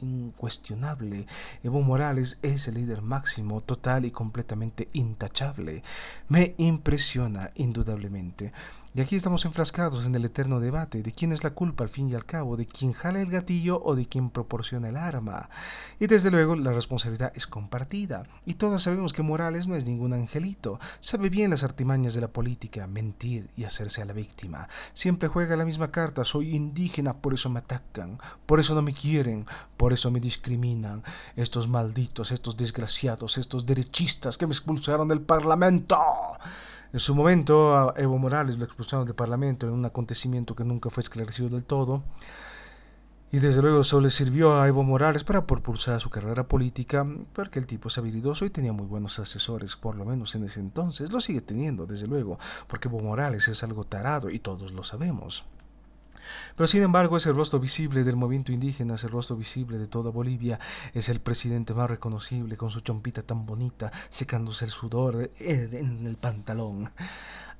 incuestionable. 0.00 1.26
Evo 1.62 1.82
Morales 1.82 2.38
es 2.40 2.66
el 2.66 2.76
líder 2.76 3.02
máximo, 3.02 3.60
total 3.60 4.06
y 4.06 4.10
completamente 4.10 4.88
intachable. 4.94 5.82
Me 6.30 6.54
impresiona 6.56 7.50
indudablemente. 7.56 8.54
Y 8.96 9.00
aquí 9.00 9.16
estamos 9.16 9.44
enfrascados 9.44 10.06
en 10.06 10.14
el 10.14 10.24
eterno 10.24 10.60
debate 10.60 11.02
de 11.02 11.10
quién 11.10 11.32
es 11.32 11.42
la 11.42 11.50
culpa 11.50 11.82
al 11.82 11.90
fin 11.90 12.08
y 12.08 12.14
al 12.14 12.24
cabo, 12.24 12.56
de 12.56 12.64
quién 12.64 12.92
jala 12.92 13.20
el 13.20 13.28
gatillo 13.28 13.82
o 13.82 13.96
de 13.96 14.06
quién 14.06 14.30
proporciona 14.30 14.88
el 14.88 14.96
arma. 14.96 15.50
Y 15.98 16.06
desde 16.06 16.30
luego 16.30 16.54
la 16.54 16.70
responsabilidad 16.70 17.32
es 17.34 17.48
compartida. 17.48 18.22
Y 18.46 18.54
todos 18.54 18.84
sabemos 18.84 19.12
que 19.12 19.24
Morales 19.24 19.66
no 19.66 19.74
es 19.74 19.84
ningún 19.84 20.12
angelito. 20.12 20.78
Sabe 21.00 21.28
bien 21.28 21.50
las 21.50 21.64
artimañas 21.64 22.14
de 22.14 22.20
la 22.20 22.28
política, 22.28 22.86
mentir 22.86 23.50
y 23.56 23.64
hacerse 23.64 24.00
a 24.00 24.04
la 24.04 24.12
víctima. 24.12 24.68
Siempre 24.92 25.26
juega 25.26 25.56
la 25.56 25.64
misma 25.64 25.90
carta, 25.90 26.22
soy 26.22 26.54
indígena, 26.54 27.14
por 27.14 27.34
eso 27.34 27.50
me 27.50 27.58
atacan, 27.58 28.18
por 28.46 28.60
eso 28.60 28.76
no 28.76 28.82
me 28.82 28.94
quieren, 28.94 29.44
por 29.76 29.92
eso 29.92 30.12
me 30.12 30.20
discriminan. 30.20 31.02
Estos 31.34 31.66
malditos, 31.66 32.30
estos 32.30 32.56
desgraciados, 32.56 33.38
estos 33.38 33.66
derechistas 33.66 34.38
que 34.38 34.46
me 34.46 34.52
expulsaron 34.52 35.08
del 35.08 35.20
Parlamento. 35.20 35.98
En 36.94 37.00
su 37.00 37.12
momento, 37.12 37.76
a 37.76 37.92
Evo 37.96 38.18
Morales 38.18 38.56
lo 38.56 38.64
expulsaron 38.64 39.04
del 39.04 39.16
Parlamento 39.16 39.66
en 39.66 39.72
un 39.72 39.84
acontecimiento 39.84 40.54
que 40.54 40.62
nunca 40.62 40.90
fue 40.90 41.00
esclarecido 41.00 41.48
del 41.48 41.64
todo. 41.64 42.04
Y 43.32 43.40
desde 43.40 43.62
luego 43.62 43.80
eso 43.80 44.00
le 44.00 44.10
sirvió 44.10 44.60
a 44.60 44.68
Evo 44.68 44.84
Morales 44.84 45.24
para 45.24 45.44
propulsar 45.44 46.00
su 46.00 46.08
carrera 46.08 46.46
política, 46.46 47.04
porque 47.32 47.58
el 47.58 47.66
tipo 47.66 47.88
es 47.88 47.98
habilidoso 47.98 48.44
y 48.44 48.50
tenía 48.50 48.72
muy 48.72 48.86
buenos 48.86 49.18
asesores, 49.18 49.74
por 49.74 49.96
lo 49.96 50.04
menos 50.04 50.36
en 50.36 50.44
ese 50.44 50.60
entonces. 50.60 51.10
Lo 51.10 51.18
sigue 51.18 51.40
teniendo, 51.40 51.84
desde 51.84 52.06
luego, 52.06 52.38
porque 52.68 52.86
Evo 52.86 53.00
Morales 53.00 53.48
es 53.48 53.64
algo 53.64 53.82
tarado 53.82 54.30
y 54.30 54.38
todos 54.38 54.70
lo 54.70 54.84
sabemos. 54.84 55.46
Pero 56.56 56.66
sin 56.66 56.82
embargo 56.82 57.16
es 57.16 57.26
el 57.26 57.34
rostro 57.34 57.60
visible 57.60 58.04
del 58.04 58.16
movimiento 58.16 58.52
indígena, 58.52 58.94
es 58.94 59.04
el 59.04 59.10
rostro 59.10 59.36
visible 59.36 59.78
de 59.78 59.86
toda 59.86 60.10
Bolivia, 60.10 60.58
es 60.92 61.08
el 61.08 61.20
presidente 61.20 61.74
más 61.74 61.90
reconocible 61.90 62.56
con 62.56 62.70
su 62.70 62.80
chompita 62.80 63.22
tan 63.22 63.46
bonita, 63.46 63.92
secándose 64.10 64.64
el 64.64 64.70
sudor 64.70 65.30
eh, 65.38 65.68
en 65.72 66.06
el 66.06 66.16
pantalón. 66.16 66.90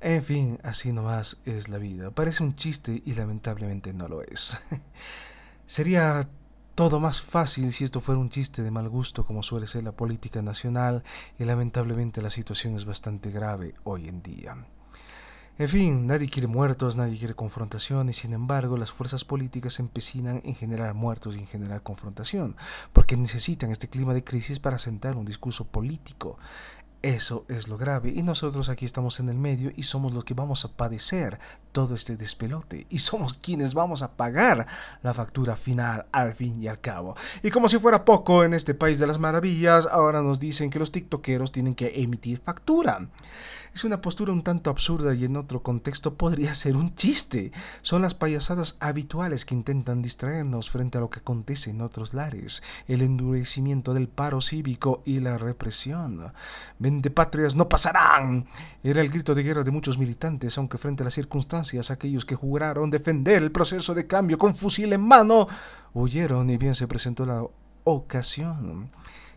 En 0.01 0.21
fin, 0.23 0.59
así 0.63 0.91
nomás 0.91 1.41
es 1.45 1.69
la 1.69 1.77
vida. 1.77 2.11
Parece 2.11 2.43
un 2.43 2.55
chiste 2.55 3.01
y 3.05 3.13
lamentablemente 3.13 3.93
no 3.93 4.07
lo 4.07 4.21
es. 4.21 4.59
Sería 5.65 6.27
todo 6.75 6.99
más 6.99 7.21
fácil 7.21 7.71
si 7.71 7.85
esto 7.85 8.01
fuera 8.01 8.19
un 8.19 8.29
chiste 8.29 8.61
de 8.61 8.69
mal 8.69 8.89
gusto 8.89 9.25
como 9.25 9.41
suele 9.41 9.65
ser 9.65 9.83
la 9.83 9.93
política 9.93 10.41
nacional 10.41 11.03
y 11.39 11.45
lamentablemente 11.45 12.21
la 12.21 12.29
situación 12.29 12.75
es 12.75 12.85
bastante 12.85 13.31
grave 13.31 13.73
hoy 13.83 14.09
en 14.09 14.21
día. 14.21 14.57
En 15.57 15.69
fin, 15.69 16.05
nadie 16.05 16.27
quiere 16.27 16.49
muertos, 16.49 16.97
nadie 16.97 17.17
quiere 17.17 17.33
confrontación 17.33 18.09
y 18.09 18.13
sin 18.13 18.33
embargo 18.33 18.75
las 18.75 18.91
fuerzas 18.91 19.23
políticas 19.23 19.75
se 19.75 19.83
empecinan 19.83 20.41
en 20.43 20.53
generar 20.53 20.93
muertos 20.95 21.37
y 21.37 21.39
en 21.39 21.47
generar 21.47 21.81
confrontación, 21.81 22.57
porque 22.91 23.15
necesitan 23.15 23.71
este 23.71 23.87
clima 23.87 24.13
de 24.13 24.25
crisis 24.25 24.59
para 24.59 24.77
sentar 24.77 25.15
un 25.15 25.23
discurso 25.23 25.63
político. 25.63 26.37
Eso 27.01 27.45
es 27.47 27.69
lo 27.69 27.77
grave 27.77 28.09
y 28.09 28.21
nosotros 28.23 28.67
aquí 28.67 28.83
estamos 28.83 29.21
en 29.21 29.29
el 29.29 29.37
medio 29.37 29.71
y 29.73 29.83
somos 29.83 30.13
los 30.13 30.25
que 30.25 30.33
vamos 30.33 30.65
a 30.65 30.75
padecer 30.75 31.39
todo 31.71 31.95
este 31.95 32.17
despelote 32.17 32.85
y 32.89 32.97
somos 32.97 33.35
quienes 33.35 33.73
vamos 33.75 34.01
a 34.01 34.11
pagar 34.17 34.65
la 35.03 35.13
factura 35.13 35.55
final 35.55 36.07
al 36.11 36.33
fin 36.33 36.61
y 36.61 36.67
al 36.67 36.81
cabo. 36.81 37.15
Y 37.43 37.49
como 37.49 37.69
si 37.69 37.77
fuera 37.77 38.03
poco 38.03 38.43
en 38.43 38.53
este 38.53 38.73
país 38.73 38.99
de 38.99 39.07
las 39.07 39.19
maravillas, 39.19 39.87
ahora 39.89 40.21
nos 40.21 40.39
dicen 40.39 40.69
que 40.69 40.79
los 40.79 40.91
tiktokeros 40.91 41.53
tienen 41.53 41.75
que 41.75 41.93
emitir 42.01 42.39
factura. 42.39 43.07
Es 43.75 43.83
una 43.83 43.99
postura 43.99 44.31
un 44.31 44.41
tanto 44.41 44.69
absurda 44.69 45.13
y 45.13 45.25
en 45.25 45.35
otro 45.35 45.61
contexto 45.61 46.13
podría 46.13 46.55
ser 46.55 46.77
un 46.77 46.95
chiste. 46.95 47.51
Son 47.81 48.01
las 48.01 48.15
payasadas 48.15 48.77
habituales 48.79 49.43
que 49.43 49.53
intentan 49.53 50.01
distraernos 50.01 50.69
frente 50.69 50.97
a 50.97 51.01
lo 51.01 51.09
que 51.09 51.19
acontece 51.19 51.71
en 51.71 51.81
otros 51.81 52.13
lares, 52.13 52.63
el 52.87 53.01
endurecimiento 53.01 53.93
del 53.93 54.07
paro 54.07 54.39
cívico 54.39 55.03
y 55.03 55.19
la 55.19 55.37
represión. 55.37 56.31
Vende 56.79 57.09
patrias 57.11 57.57
no 57.57 57.67
pasarán. 57.67 58.45
Era 58.81 59.01
el 59.01 59.09
grito 59.09 59.35
de 59.35 59.43
guerra 59.43 59.63
de 59.63 59.71
muchos 59.71 59.97
militantes, 59.97 60.57
aunque 60.57 60.77
frente 60.77 61.03
a 61.03 61.07
las 61.07 61.13
circunstancias 61.13 61.91
aquellos 61.91 62.23
que 62.23 62.35
juraron 62.35 62.89
defender 62.89 63.43
el 63.43 63.51
proceso 63.51 63.93
de 63.93 64.07
cambio 64.07 64.37
con 64.37 64.55
fusil 64.55 64.93
en 64.93 65.01
mano 65.01 65.49
huyeron 65.93 66.49
y 66.49 66.55
bien 66.55 66.75
se 66.75 66.87
presentó 66.87 67.25
la 67.25 67.45
ocasión. 67.83 68.89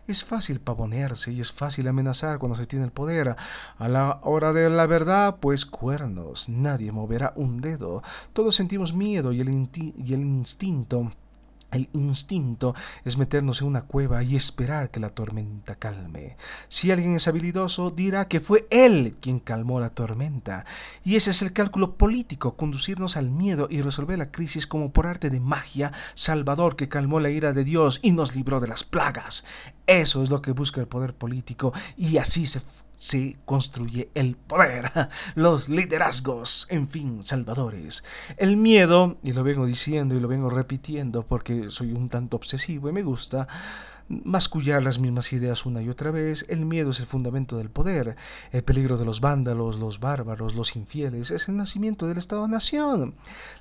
Es 0.09 0.25
fácil 0.25 0.59
pavonearse 0.59 1.31
y 1.31 1.39
es 1.39 1.51
fácil 1.51 1.87
amenazar 1.87 2.39
cuando 2.39 2.55
se 2.55 2.65
tiene 2.65 2.83
el 2.83 2.91
poder. 2.91 3.35
A 3.77 3.87
la 3.87 4.21
hora 4.23 4.53
de 4.53 4.67
la 4.67 4.87
verdad, 4.87 5.37
pues 5.39 5.67
cuernos, 5.67 6.49
nadie 6.49 6.91
moverá 6.91 7.31
un 7.35 7.61
dedo. 7.61 8.01
Todos 8.33 8.55
sentimos 8.55 8.95
miedo 8.95 9.33
y 9.33 9.41
el, 9.41 9.49
y 9.51 10.13
el 10.15 10.21
instinto 10.21 11.11
el 11.71 11.89
instinto 11.93 12.75
es 13.03 13.17
meternos 13.17 13.61
en 13.61 13.67
una 13.67 13.83
cueva 13.83 14.23
y 14.23 14.35
esperar 14.35 14.91
que 14.91 14.99
la 14.99 15.09
tormenta 15.09 15.75
calme. 15.75 16.37
Si 16.67 16.91
alguien 16.91 17.15
es 17.15 17.27
habilidoso, 17.27 17.89
dirá 17.89 18.27
que 18.27 18.39
fue 18.39 18.67
él 18.71 19.17
quien 19.19 19.39
calmó 19.39 19.79
la 19.79 19.89
tormenta. 19.89 20.65
Y 21.03 21.15
ese 21.15 21.31
es 21.31 21.41
el 21.41 21.53
cálculo 21.53 21.97
político, 21.97 22.55
conducirnos 22.55 23.17
al 23.17 23.29
miedo 23.29 23.67
y 23.69 23.81
resolver 23.81 24.17
la 24.17 24.31
crisis 24.31 24.67
como 24.67 24.91
por 24.91 25.07
arte 25.07 25.29
de 25.29 25.39
magia, 25.39 25.91
Salvador 26.15 26.75
que 26.75 26.89
calmó 26.89 27.19
la 27.19 27.29
ira 27.29 27.53
de 27.53 27.63
Dios 27.63 27.99
y 28.01 28.11
nos 28.11 28.35
libró 28.35 28.59
de 28.59 28.67
las 28.67 28.83
plagas. 28.83 29.45
Eso 29.87 30.23
es 30.23 30.29
lo 30.29 30.41
que 30.41 30.51
busca 30.51 30.81
el 30.81 30.87
poder 30.87 31.15
político 31.15 31.73
y 31.97 32.17
así 32.17 32.45
se 32.45 32.61
se 32.99 33.37
construye 33.45 34.11
el 34.13 34.35
poder, 34.35 34.91
los 35.35 35.69
liderazgos, 35.69 36.67
en 36.69 36.87
fin, 36.87 37.23
salvadores. 37.23 38.03
El 38.37 38.57
miedo, 38.57 39.17
y 39.23 39.31
lo 39.33 39.43
vengo 39.43 39.65
diciendo 39.65 40.15
y 40.15 40.19
lo 40.19 40.27
vengo 40.27 40.51
repitiendo 40.51 41.23
porque 41.25 41.71
soy 41.71 41.93
un 41.93 42.09
tanto 42.09 42.37
obsesivo 42.37 42.89
y 42.89 42.91
me 42.91 43.01
gusta, 43.01 43.47
mascullar 44.09 44.81
las 44.81 44.99
mismas 44.99 45.31
ideas 45.33 45.65
una 45.65 45.81
y 45.81 45.89
otra 45.89 46.11
vez, 46.11 46.45
el 46.49 46.65
miedo 46.65 46.89
es 46.89 46.99
el 46.99 47.05
fundamento 47.05 47.57
del 47.57 47.69
poder, 47.69 48.15
el 48.51 48.63
peligro 48.63 48.97
de 48.97 49.05
los 49.05 49.21
vándalos, 49.21 49.79
los 49.79 49.99
bárbaros, 49.99 50.55
los 50.55 50.75
infieles, 50.75 51.31
es 51.31 51.47
el 51.47 51.55
nacimiento 51.55 52.07
del 52.07 52.17
Estado-Nación. 52.17 53.15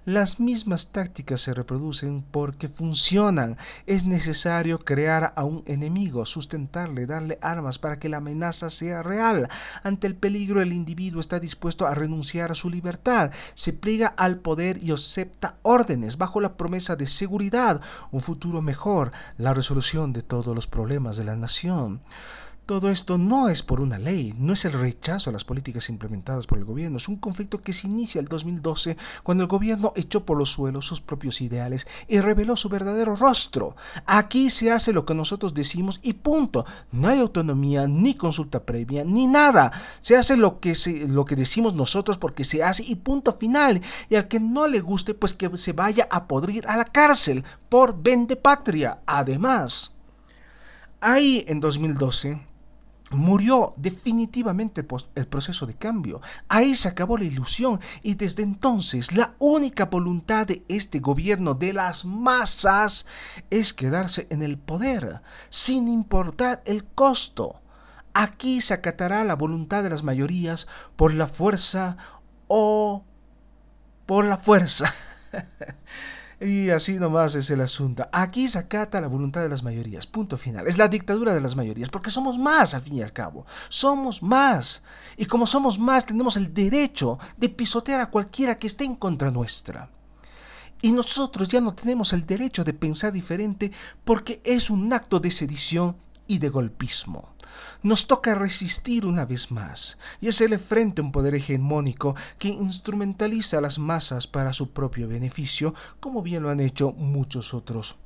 Las 0.07 0.40
mismas 0.40 0.90
tácticas 0.90 1.43
se 1.43 1.52
reproducen 1.52 2.25
porque 2.31 2.69
funcionan. 2.69 3.59
Es 3.87 4.07
necesario 4.07 4.78
crear 4.78 5.35
a 5.37 5.45
un 5.45 5.62
enemigo, 5.67 6.25
sustentarle, 6.25 7.07
darle 7.07 7.38
armas 7.43 7.78
para 7.78 7.99
que 7.99 8.09
la 8.09 8.17
amenaza 8.17 8.71
sea 8.71 9.02
real. 9.02 9.49
Ante 9.83 10.07
el 10.07 10.14
peligro 10.14 10.62
el 10.62 10.73
individuo 10.73 11.21
está 11.21 11.38
dispuesto 11.38 11.87
a 11.87 11.95
renunciar 11.95 12.50
a 12.50 12.55
su 12.55 12.71
libertad, 12.71 13.33
se 13.55 13.75
pliega 13.75 14.09
al 14.09 14.38
poder 14.38 14.83
y 14.83 14.93
acepta 14.93 15.57
órdenes 15.62 16.17
bajo 16.17 16.40
la 16.40 16.57
promesa 16.57 16.97
de 16.97 17.07
seguridad, 17.07 17.81
un 18.11 18.21
futuro 18.21 18.62
mejor, 18.62 19.11
la 19.37 19.52
resolución 19.52 20.12
de 20.12 20.23
todo 20.23 20.38
todos 20.42 20.54
los 20.54 20.66
problemas 20.66 21.16
de 21.16 21.25
la 21.25 21.37
nación. 21.37 22.00
Todo 22.68 22.90
esto 22.90 23.16
no 23.16 23.49
es 23.49 23.62
por 23.62 23.80
una 23.80 23.99
ley, 23.99 24.35
no 24.37 24.52
es 24.52 24.66
el 24.66 24.75
rechazo 24.75 25.30
a 25.30 25.33
las 25.33 25.42
políticas 25.42 25.88
implementadas 25.88 26.47
por 26.47 26.59
el 26.59 26.66
gobierno, 26.66 26.99
es 26.99 27.09
un 27.09 27.16
conflicto 27.16 27.62
que 27.62 27.73
se 27.73 27.87
inicia 27.87 28.21
el 28.21 28.28
2012 28.28 28.99
cuando 29.23 29.42
el 29.42 29.49
gobierno 29.49 29.95
echó 29.97 30.26
por 30.26 30.37
los 30.37 30.50
suelos 30.50 30.85
sus 30.85 31.00
propios 31.00 31.40
ideales 31.40 31.87
y 32.09 32.21
reveló 32.21 32.57
su 32.57 32.68
verdadero 32.68 33.16
rostro. 33.16 33.75
Aquí 34.04 34.50
se 34.50 34.71
hace 34.71 34.92
lo 34.92 35.07
que 35.07 35.14
nosotros 35.14 35.54
decimos 35.54 35.99
y 36.02 36.12
punto. 36.12 36.66
No 36.92 37.09
hay 37.09 37.21
autonomía, 37.21 37.88
ni 37.88 38.12
consulta 38.12 38.62
previa, 38.62 39.02
ni 39.02 39.26
nada. 39.26 39.73
Se 40.00 40.16
hace 40.16 40.37
lo 40.37 40.61
que, 40.61 40.75
lo 41.09 41.25
que 41.25 41.37
decimos 41.37 41.73
nosotros 41.73 42.18
porque 42.18 42.45
se 42.45 42.62
hace 42.62 42.85
y 42.85 42.97
punto 42.97 43.33
final. 43.33 43.80
Y 44.11 44.16
al 44.16 44.28
que 44.28 44.40
no 44.40 44.68
le 44.68 44.83
guste, 44.83 45.14
pues 45.14 45.33
que 45.33 45.57
se 45.57 45.73
vaya 45.73 46.07
a 46.11 46.28
podrir 46.28 46.66
a 46.66 46.76
la 46.76 46.85
cárcel 46.85 47.45
por 47.71 48.02
vende 48.02 48.37
patria. 48.37 48.99
Además, 49.07 49.95
Ahí 51.00 51.45
en 51.47 51.61
2012 51.61 52.40
murió 53.11 53.73
definitivamente 53.76 54.85
el 55.14 55.26
proceso 55.26 55.67
de 55.67 55.75
cambio. 55.75 56.21
Ahí 56.49 56.75
se 56.75 56.88
acabó 56.88 57.17
la 57.17 57.25
ilusión 57.25 57.81
y 58.02 58.14
desde 58.14 58.43
entonces 58.43 59.17
la 59.17 59.35
única 59.38 59.87
voluntad 59.87 60.47
de 60.47 60.62
este 60.69 60.99
gobierno 60.99 61.55
de 61.55 61.73
las 61.73 62.05
masas 62.05 63.07
es 63.50 63.73
quedarse 63.73 64.26
en 64.31 64.43
el 64.43 64.59
poder 64.59 65.23
sin 65.49 65.88
importar 65.88 66.62
el 66.67 66.85
costo. 66.85 67.61
Aquí 68.12 68.61
se 68.61 68.75
acatará 68.75 69.25
la 69.25 69.37
voluntad 69.37 69.83
de 69.83 69.90
las 69.90 70.02
mayorías 70.02 70.67
por 70.97 71.14
la 71.14 71.28
fuerza 71.28 71.97
o 72.49 73.05
por 74.07 74.25
la 74.25 74.37
fuerza. 74.37 74.93
Y 76.40 76.71
así 76.71 76.95
nomás 76.95 77.35
es 77.35 77.50
el 77.50 77.61
asunto. 77.61 78.07
Aquí 78.12 78.49
se 78.49 78.61
acata 78.61 79.00
la 79.00 79.09
voluntad 79.09 79.42
de 79.42 79.49
las 79.49 79.64
mayorías. 79.64 80.07
Punto 80.07 80.37
final. 80.37 80.68
Es 80.68 80.78
la 80.78 80.87
dictadura 80.87 81.35
de 81.35 81.40
las 81.40 81.57
mayorías, 81.57 81.88
porque 81.88 82.11
somos 82.11 82.38
más, 82.38 82.75
al 82.75 82.83
fin 82.83 82.95
y 82.95 83.02
al 83.02 83.12
cabo. 83.12 83.45
Somos 83.68 84.23
más. 84.23 84.85
Y 85.16 85.25
como 85.25 85.47
somos 85.47 85.80
más, 85.80 86.07
tenemos 86.07 86.37
el 86.37 86.54
derecho 86.54 87.18
de 87.37 87.49
pisotear 87.49 88.00
a 88.00 88.11
cualquiera 88.11 88.57
que 88.57 88.68
esté 88.68 88.85
en 88.85 88.95
contra 88.95 89.33
nuestra. 89.33 89.90
Y 90.80 90.92
nosotros 90.92 91.49
ya 91.49 91.61
no 91.61 91.75
tenemos 91.75 92.12
el 92.12 92.25
derecho 92.25 92.62
de 92.62 92.73
pensar 92.73 93.12
diferente 93.12 93.73
porque 94.04 94.40
es 94.45 94.71
un 94.71 94.92
acto 94.92 95.18
de 95.18 95.33
sedición 95.33 95.97
y 96.28 96.38
de 96.38 96.50
golpismo. 96.50 97.35
Nos 97.82 98.06
toca 98.06 98.34
resistir 98.34 99.06
una 99.06 99.24
vez 99.24 99.50
más 99.50 99.98
y 100.20 100.28
hacerle 100.28 100.58
frente 100.58 101.00
a 101.00 101.04
un 101.04 101.12
poder 101.12 101.34
hegemónico 101.34 102.14
que 102.38 102.48
instrumentaliza 102.48 103.58
a 103.58 103.60
las 103.60 103.78
masas 103.78 104.26
para 104.26 104.52
su 104.52 104.72
propio 104.72 105.08
beneficio, 105.08 105.74
como 106.00 106.22
bien 106.22 106.42
lo 106.42 106.50
han 106.50 106.60
hecho 106.60 106.92
muchos 106.92 107.54
otros 107.54 107.96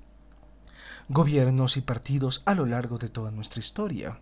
gobiernos 1.09 1.76
y 1.76 1.82
partidos 1.82 2.42
a 2.47 2.54
lo 2.54 2.64
largo 2.66 2.99
de 2.99 3.09
toda 3.09 3.30
nuestra 3.30 3.61
historia. 3.61 4.18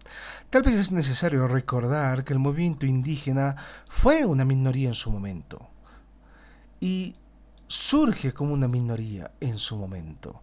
Tal 0.51 0.63
vez 0.63 0.75
es 0.75 0.93
necesario 0.93 1.47
recordar 1.47 2.25
que 2.25 2.33
el 2.33 2.39
movimiento 2.39 2.87
indígena 2.87 3.57
fue 3.89 4.25
una 4.25 4.45
minoría 4.45 4.89
en 4.89 4.95
su 4.95 5.11
momento 5.11 5.69
y 6.81 7.15
surge 7.69 8.33
como 8.33 8.53
una 8.53 8.67
minoría 8.67 9.31
en 9.41 9.59
su 9.59 9.77
momento. 9.77 10.43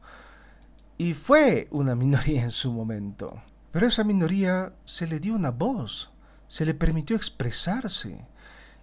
Y 0.98 1.14
fue 1.14 1.68
una 1.72 1.96
minoría 1.96 2.44
en 2.44 2.52
su 2.52 2.72
momento. 2.72 3.36
Pero 3.78 3.86
a 3.86 3.90
esa 3.90 4.04
minoría 4.04 4.74
se 4.86 5.06
le 5.06 5.20
dio 5.20 5.36
una 5.36 5.52
voz, 5.52 6.10
se 6.48 6.66
le 6.66 6.74
permitió 6.74 7.16
expresarse. 7.16 8.26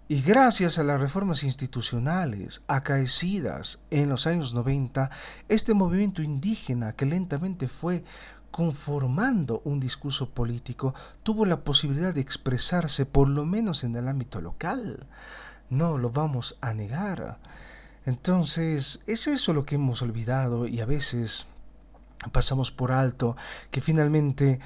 Y 0.07 0.23
gracias 0.23 0.79
a 0.79 0.85
las 0.85 1.01
reformas 1.01 1.43
institucionales 1.43 2.63
acaecidas 2.69 3.81
en 3.91 4.09
los 4.09 4.29
años 4.29 4.55
90, 4.55 5.11
este 5.49 5.75
movimiento 5.75 6.23
indígena 6.23 6.93
que 6.93 7.07
lentamente 7.07 7.67
fue 7.67 8.05
conformando 8.53 9.63
un 9.65 9.81
discurso 9.81 10.31
político 10.31 10.95
tuvo 11.25 11.45
la 11.45 11.65
posibilidad 11.65 12.15
de 12.15 12.21
expresarse 12.21 13.05
por 13.05 13.29
lo 13.29 13.45
menos 13.45 13.83
en 13.83 13.97
el 13.97 14.07
ámbito 14.07 14.41
local. 14.41 15.09
No 15.71 15.99
lo 15.99 16.11
vamos 16.11 16.57
a 16.61 16.73
negar. 16.73 17.41
Entonces, 18.07 19.01
es 19.09 19.27
eso 19.27 19.55
lo 19.55 19.67
que 19.67 19.75
hemos 19.75 20.03
olvidado 20.03 20.69
y 20.69 20.81
a 20.81 20.87
veces 20.87 21.49
pasamos 22.33 22.71
por 22.71 22.93
alto 22.93 23.37
que 23.71 23.81
finalmente 23.81 24.61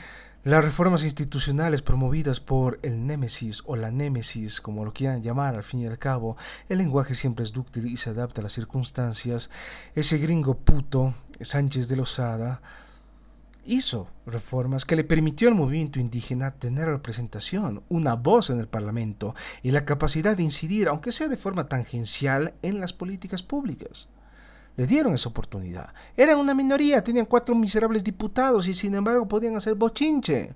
las 0.45 0.65
reformas 0.65 1.03
institucionales 1.03 1.83
promovidas 1.83 2.41
por 2.41 2.79
el 2.83 3.07
némesis 3.07 3.63
o 3.67 3.77
la 3.77 3.91
némesis, 3.91 4.61
como 4.61 4.85
lo 4.85 4.93
quieran 4.93 5.23
llamar 5.23 5.57
al 5.57 5.65
fin 5.65 5.81
y 5.81 5.87
al 5.87 5.99
cabo, 5.99 6.37
el 6.69 6.79
lenguaje 6.79 7.15
siempre 7.15 7.43
es 7.43 7.53
dúctil 7.53 7.87
y 7.87 7.97
se 7.97 8.11
adapta 8.11 8.41
a 8.41 8.45
las 8.45 8.53
circunstancias, 8.53 9.51
ese 9.95 10.19
gringo 10.19 10.55
puto, 10.57 11.13
Sánchez 11.41 11.89
de 11.89 11.97
Lozada, 11.97 12.63
hizo 13.67 14.09
reformas 14.25 14.87
que 14.87 14.97
le 14.97 15.05
permitió 15.05 15.49
al 15.49 15.55
movimiento 15.55 16.01
indígena 16.01 16.53
tener 16.53 16.89
representación, 16.89 17.83
una 17.91 18.15
voz 18.15 18.49
en 18.49 18.59
el 18.59 18.69
Parlamento 18.69 19.35
y 19.63 19.73
la 19.73 19.85
capacidad 19.85 20.37
de 20.37 20.45
incidir, 20.45 20.89
aunque 20.89 21.13
sea 21.13 21.29
de 21.29 21.37
forma 21.37 21.69
tangencial, 21.69 22.55
en 22.63 22.81
las 22.81 22.95
políticas 22.95 23.43
públicas. 23.43 24.09
Le 24.79 24.87
dieron 24.87 25.13
esa 25.13 25.29
oportunidad. 25.29 25.93
Eran 26.17 26.39
una 26.39 26.55
minoría, 26.55 27.03
tenían 27.03 27.27
cuatro 27.27 27.53
miserables 27.57 28.05
diputados 28.05 28.69
y 28.69 28.75
sin 28.75 28.95
embargo 28.95 29.27
podían 29.27 29.57
hacer 29.57 29.75
bochinche. 29.75 30.55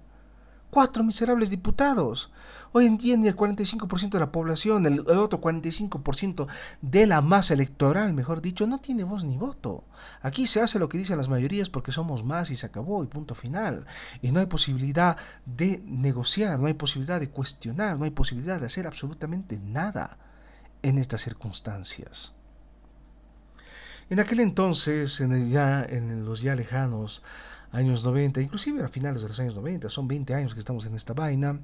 Cuatro 0.70 1.02
miserables 1.02 1.50
diputados. 1.50 2.30
Hoy 2.70 2.86
en 2.86 2.98
día 2.98 3.16
ni 3.16 3.26
el 3.26 3.36
45% 3.36 4.10
de 4.10 4.20
la 4.20 4.30
población, 4.30 4.86
el, 4.86 5.00
otro 5.00 5.40
45% 5.40 6.46
de 6.80 7.06
la 7.08 7.20
masa 7.20 7.54
electoral, 7.54 8.12
mejor 8.12 8.40
dicho, 8.40 8.64
no 8.64 8.78
tiene 8.78 9.02
voz 9.02 9.24
ni 9.24 9.36
voto. 9.36 9.82
Aquí 10.20 10.46
se 10.46 10.60
hace 10.60 10.78
lo 10.78 10.88
que 10.88 10.98
dicen 10.98 11.16
las 11.16 11.28
mayorías 11.28 11.68
porque 11.68 11.90
somos 11.90 12.22
más 12.22 12.52
y 12.52 12.56
se 12.56 12.66
acabó 12.66 13.02
y 13.02 13.08
punto 13.08 13.34
final. 13.34 13.86
Y 14.20 14.30
no 14.30 14.38
hay 14.38 14.46
posibilidad 14.46 15.16
de 15.46 15.82
negociar, 15.84 16.60
no 16.60 16.68
hay 16.68 16.74
posibilidad 16.74 17.18
de 17.18 17.30
cuestionar, 17.30 17.98
no 17.98 18.04
hay 18.04 18.12
posibilidad 18.12 18.60
de 18.60 18.66
hacer 18.66 18.86
absolutamente 18.86 19.58
nada 19.58 20.16
en 20.82 20.98
estas 20.98 21.22
circunstancias. 21.22 22.34
En 24.12 24.20
aquel 24.20 24.40
entonces, 24.40 25.22
en 25.22 25.48
ya, 25.48 25.82
en 25.82 26.26
los 26.26 26.42
ya 26.42 26.54
lejanos 26.54 27.22
años 27.70 28.04
90, 28.04 28.42
inclusive 28.42 28.84
a 28.84 28.88
finales 28.88 29.22
de 29.22 29.28
los 29.28 29.40
años 29.40 29.54
90, 29.54 29.88
son 29.88 30.06
20 30.06 30.34
años 30.34 30.52
que 30.52 30.60
estamos 30.60 30.84
en 30.84 30.94
esta 30.94 31.14
vaina, 31.14 31.60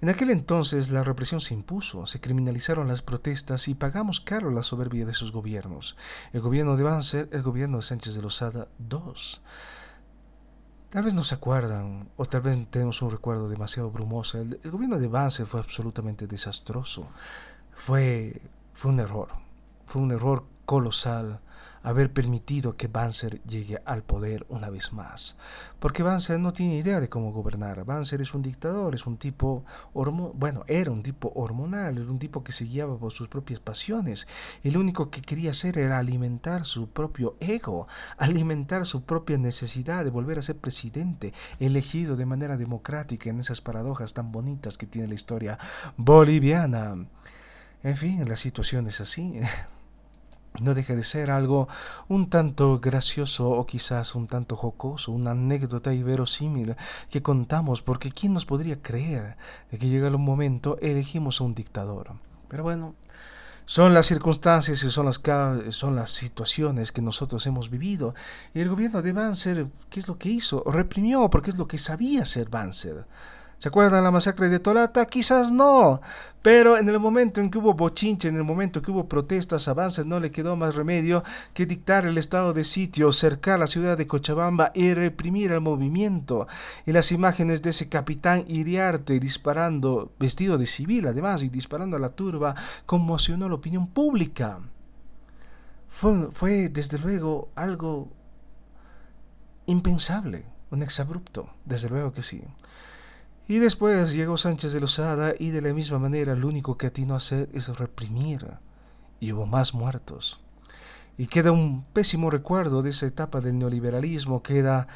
en 0.00 0.08
aquel 0.08 0.30
entonces 0.30 0.90
la 0.90 1.04
represión 1.04 1.40
se 1.40 1.54
impuso, 1.54 2.04
se 2.04 2.20
criminalizaron 2.20 2.88
las 2.88 3.02
protestas 3.02 3.68
y 3.68 3.76
pagamos 3.76 4.18
caro 4.20 4.50
la 4.50 4.64
soberbia 4.64 5.06
de 5.06 5.12
sus 5.12 5.30
gobiernos. 5.30 5.96
El 6.32 6.40
gobierno 6.40 6.76
de 6.76 6.82
Banzer, 6.82 7.28
el 7.30 7.42
gobierno 7.42 7.76
de 7.76 7.82
Sánchez 7.82 8.16
de 8.16 8.22
Lozada 8.22 8.66
II. 8.80 9.12
Tal 10.90 11.04
vez 11.04 11.14
no 11.14 11.22
se 11.22 11.36
acuerdan, 11.36 12.08
o 12.16 12.24
tal 12.24 12.40
vez 12.40 12.66
tenemos 12.68 13.00
un 13.00 13.12
recuerdo 13.12 13.48
demasiado 13.48 13.92
brumoso. 13.92 14.40
El, 14.40 14.58
gobierno 14.72 14.98
de 14.98 15.06
Banzer 15.06 15.46
fue 15.46 15.60
absolutamente 15.60 16.26
desastroso. 16.26 17.06
Fue 17.76 18.42
un 18.82 18.98
error. 18.98 19.28
Fue 19.86 20.02
un 20.02 20.10
error 20.10 20.46
colosal 20.64 21.38
haber 21.86 22.12
permitido 22.12 22.76
que 22.76 22.88
Banzer 22.88 23.40
llegue 23.44 23.80
al 23.84 24.02
poder 24.02 24.44
una 24.48 24.70
vez 24.70 24.92
más. 24.92 25.36
Porque 25.78 26.02
Banzer 26.02 26.40
no 26.40 26.52
tiene 26.52 26.78
idea 26.78 27.00
de 27.00 27.08
cómo 27.08 27.30
gobernar. 27.30 27.84
Banzer 27.84 28.20
es 28.20 28.34
un 28.34 28.42
dictador, 28.42 28.96
es 28.96 29.06
un 29.06 29.18
tipo, 29.18 29.64
bueno, 29.94 30.64
era 30.66 30.90
un 30.90 31.04
tipo 31.04 31.30
hormonal, 31.36 31.98
era 31.98 32.10
un 32.10 32.18
tipo 32.18 32.42
que 32.42 32.50
se 32.50 32.64
guiaba 32.64 32.98
por 32.98 33.12
sus 33.12 33.28
propias 33.28 33.60
pasiones. 33.60 34.26
Lo 34.64 34.80
único 34.80 35.10
que 35.10 35.22
quería 35.22 35.52
hacer 35.52 35.78
era 35.78 35.98
alimentar 35.98 36.64
su 36.64 36.88
propio 36.88 37.36
ego, 37.38 37.86
alimentar 38.18 38.84
su 38.84 39.04
propia 39.04 39.38
necesidad 39.38 40.02
de 40.02 40.10
volver 40.10 40.40
a 40.40 40.42
ser 40.42 40.56
presidente, 40.56 41.32
elegido 41.60 42.16
de 42.16 42.26
manera 42.26 42.56
democrática 42.56 43.30
en 43.30 43.38
esas 43.38 43.60
paradojas 43.60 44.12
tan 44.12 44.32
bonitas 44.32 44.76
que 44.76 44.88
tiene 44.88 45.06
la 45.06 45.14
historia 45.14 45.56
boliviana. 45.96 47.06
En 47.84 47.96
fin, 47.96 48.28
la 48.28 48.36
situación 48.36 48.88
es 48.88 49.00
así. 49.00 49.38
no 50.60 50.74
deja 50.74 50.94
de 50.94 51.02
ser 51.02 51.30
algo 51.30 51.68
un 52.08 52.28
tanto 52.28 52.80
gracioso 52.80 53.50
o 53.50 53.66
quizás 53.66 54.14
un 54.14 54.26
tanto 54.26 54.56
jocoso, 54.56 55.12
una 55.12 55.32
anécdota 55.32 55.92
y 55.94 56.02
verosímil 56.02 56.76
que 57.10 57.22
contamos 57.22 57.82
porque 57.82 58.10
¿quién 58.10 58.32
nos 58.32 58.46
podría 58.46 58.80
creer 58.80 59.36
de 59.70 59.78
que 59.78 59.88
llega 59.88 60.08
un 60.08 60.24
momento 60.24 60.78
elegimos 60.80 61.40
a 61.40 61.44
un 61.44 61.54
dictador? 61.54 62.12
Pero 62.48 62.62
bueno, 62.62 62.94
son 63.64 63.94
las 63.94 64.06
circunstancias 64.06 64.82
y 64.84 64.90
son 64.90 65.06
las, 65.06 65.20
son 65.74 65.96
las 65.96 66.10
situaciones 66.12 66.92
que 66.92 67.02
nosotros 67.02 67.44
hemos 67.48 67.68
vivido. 67.68 68.14
Y 68.54 68.60
el 68.60 68.68
gobierno 68.68 69.02
de 69.02 69.12
Banzer, 69.12 69.66
¿qué 69.90 69.98
es 69.98 70.06
lo 70.06 70.16
que 70.16 70.28
hizo? 70.28 70.62
Reprimió 70.64 71.28
porque 71.28 71.50
es 71.50 71.58
lo 71.58 71.66
que 71.66 71.76
sabía 71.76 72.22
hacer 72.22 72.48
Banzer. 72.48 73.04
¿Se 73.58 73.68
acuerdan 73.68 74.04
la 74.04 74.10
masacre 74.10 74.50
de 74.50 74.58
Tolata? 74.58 75.06
Quizás 75.06 75.50
no, 75.50 76.02
pero 76.42 76.76
en 76.76 76.88
el 76.90 77.00
momento 77.00 77.40
en 77.40 77.50
que 77.50 77.56
hubo 77.56 77.72
bochinche, 77.72 78.28
en 78.28 78.36
el 78.36 78.44
momento 78.44 78.78
en 78.78 78.84
que 78.84 78.90
hubo 78.90 79.08
protestas, 79.08 79.66
avances, 79.66 80.04
no 80.04 80.20
le 80.20 80.30
quedó 80.30 80.56
más 80.56 80.74
remedio 80.74 81.24
que 81.54 81.64
dictar 81.64 82.04
el 82.04 82.18
estado 82.18 82.52
de 82.52 82.64
sitio, 82.64 83.12
cercar 83.12 83.58
la 83.58 83.66
ciudad 83.66 83.96
de 83.96 84.06
Cochabamba 84.06 84.72
y 84.74 84.92
reprimir 84.92 85.52
el 85.52 85.62
movimiento. 85.62 86.46
Y 86.84 86.92
las 86.92 87.12
imágenes 87.12 87.62
de 87.62 87.70
ese 87.70 87.88
capitán 87.88 88.44
Iriarte 88.46 89.18
disparando, 89.18 90.12
vestido 90.20 90.58
de 90.58 90.66
civil 90.66 91.06
además, 91.06 91.42
y 91.42 91.48
disparando 91.48 91.96
a 91.96 92.00
la 92.00 92.10
turba, 92.10 92.54
conmocionó 92.84 93.48
la 93.48 93.54
opinión 93.54 93.86
pública. 93.86 94.60
Fue, 95.88 96.30
fue 96.30 96.68
desde 96.68 96.98
luego 96.98 97.48
algo 97.54 98.12
impensable, 99.64 100.44
un 100.70 100.82
exabrupto, 100.82 101.48
desde 101.64 101.88
luego 101.88 102.12
que 102.12 102.20
sí. 102.20 102.42
Y 103.48 103.58
después 103.58 104.12
llegó 104.12 104.36
Sánchez 104.36 104.72
de 104.72 104.80
Lozada 104.80 105.34
y 105.38 105.50
de 105.50 105.62
la 105.62 105.72
misma 105.72 105.98
manera 106.00 106.34
lo 106.34 106.48
único 106.48 106.76
que 106.76 106.88
atinó 106.88 107.14
a 107.14 107.18
hacer 107.18 107.48
es 107.52 107.68
reprimir. 107.78 108.46
Y 109.20 109.32
hubo 109.32 109.46
más 109.46 109.72
muertos. 109.72 110.40
Y 111.16 111.28
queda 111.28 111.52
un 111.52 111.84
pésimo 111.92 112.28
recuerdo 112.28 112.82
de 112.82 112.90
esa 112.90 113.06
etapa 113.06 113.40
del 113.40 113.58
neoliberalismo, 113.58 114.42
queda 114.42 114.88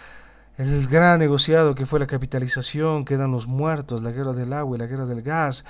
el 0.58 0.86
gran 0.88 1.20
negociado 1.20 1.74
que 1.74 1.86
fue 1.86 2.00
la 2.00 2.06
capitalización, 2.06 3.04
quedan 3.04 3.30
los 3.30 3.46
muertos, 3.46 4.02
la 4.02 4.10
guerra 4.10 4.32
del 4.32 4.52
agua 4.52 4.76
y 4.76 4.80
la 4.80 4.86
guerra 4.86 5.06
del 5.06 5.22
gas, 5.22 5.64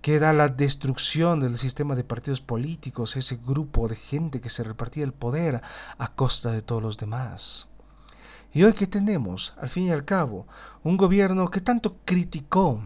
queda 0.00 0.32
la 0.32 0.48
destrucción 0.48 1.38
del 1.38 1.56
sistema 1.56 1.94
de 1.94 2.02
partidos 2.02 2.40
políticos, 2.40 3.16
ese 3.16 3.36
grupo 3.36 3.86
de 3.86 3.94
gente 3.94 4.40
que 4.40 4.48
se 4.48 4.64
repartía 4.64 5.04
el 5.04 5.12
poder 5.12 5.62
a 5.96 6.08
costa 6.08 6.50
de 6.50 6.62
todos 6.62 6.82
los 6.82 6.96
demás. 6.96 7.68
Y 8.54 8.64
hoy 8.64 8.74
que 8.74 8.86
tenemos, 8.86 9.54
al 9.58 9.68
fin 9.68 9.84
y 9.84 9.90
al 9.90 10.04
cabo, 10.04 10.46
un 10.82 10.96
gobierno 10.96 11.50
que 11.50 11.60
tanto 11.60 11.96
criticó 12.04 12.82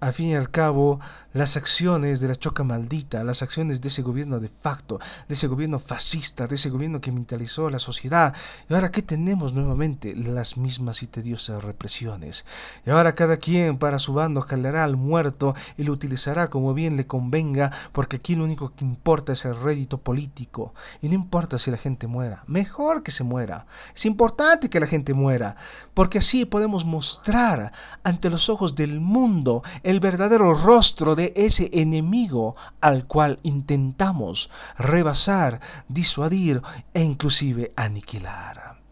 al 0.00 0.12
fin 0.12 0.28
y 0.28 0.34
al 0.34 0.50
cabo, 0.50 1.00
las 1.32 1.56
acciones 1.56 2.20
de 2.20 2.28
la 2.28 2.34
choca 2.34 2.64
maldita, 2.64 3.22
las 3.22 3.42
acciones 3.42 3.80
de 3.80 3.88
ese 3.88 4.02
gobierno 4.02 4.40
de 4.40 4.48
facto, 4.48 4.98
de 5.28 5.34
ese 5.34 5.46
gobierno 5.46 5.78
fascista, 5.78 6.46
de 6.46 6.54
ese 6.54 6.70
gobierno 6.70 7.00
que 7.00 7.12
mentalizó 7.12 7.68
la 7.68 7.78
sociedad. 7.78 8.34
Y 8.68 8.74
ahora, 8.74 8.90
¿qué 8.90 9.02
tenemos 9.02 9.52
nuevamente? 9.52 10.14
Las 10.14 10.56
mismas 10.56 11.02
y 11.02 11.06
tediosas 11.06 11.62
represiones. 11.62 12.44
Y 12.86 12.90
ahora 12.90 13.14
cada 13.14 13.36
quien 13.36 13.78
para 13.78 13.98
su 13.98 14.14
bando 14.14 14.40
jalará 14.40 14.84
al 14.84 14.96
muerto 14.96 15.54
y 15.76 15.84
lo 15.84 15.92
utilizará 15.92 16.48
como 16.48 16.74
bien 16.74 16.96
le 16.96 17.06
convenga, 17.06 17.72
porque 17.92 18.16
aquí 18.16 18.34
lo 18.34 18.44
único 18.44 18.74
que 18.74 18.84
importa 18.84 19.32
es 19.32 19.44
el 19.44 19.60
rédito 19.60 19.98
político. 19.98 20.74
Y 21.02 21.08
no 21.08 21.14
importa 21.14 21.58
si 21.58 21.70
la 21.70 21.76
gente 21.76 22.06
muera, 22.06 22.42
mejor 22.46 23.02
que 23.02 23.10
se 23.10 23.24
muera. 23.24 23.66
Es 23.94 24.06
importante 24.06 24.70
que 24.70 24.80
la 24.80 24.86
gente 24.86 25.12
muera, 25.12 25.56
porque 25.94 26.18
así 26.18 26.44
podemos 26.44 26.84
mostrar 26.84 27.72
ante 28.02 28.30
los 28.30 28.48
ojos 28.48 28.74
del 28.74 29.00
mundo 29.00 29.62
el 29.88 30.00
verdadero 30.00 30.52
rostro 30.52 31.14
de 31.14 31.32
ese 31.34 31.70
enemigo 31.72 32.54
al 32.82 33.06
cual 33.06 33.40
intentamos 33.42 34.50
rebasar, 34.76 35.62
disuadir 35.88 36.60
e 36.92 37.02
inclusive 37.02 37.72
aniquilar. 37.74 38.82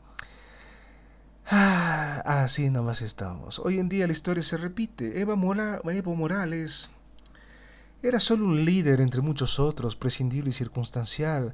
Ah, 1.50 2.22
así 2.24 2.70
nomás 2.70 3.02
estamos. 3.02 3.58
Hoy 3.58 3.78
en 3.78 3.90
día 3.90 4.06
la 4.06 4.14
historia 4.14 4.42
se 4.42 4.56
repite. 4.56 5.20
Eva 5.20 5.34
Evo 5.84 6.14
Morales 6.14 6.88
era 8.02 8.18
solo 8.18 8.46
un 8.46 8.64
líder 8.64 9.02
entre 9.02 9.20
muchos 9.20 9.60
otros, 9.60 9.96
prescindible 9.96 10.48
y 10.48 10.54
circunstancial. 10.54 11.52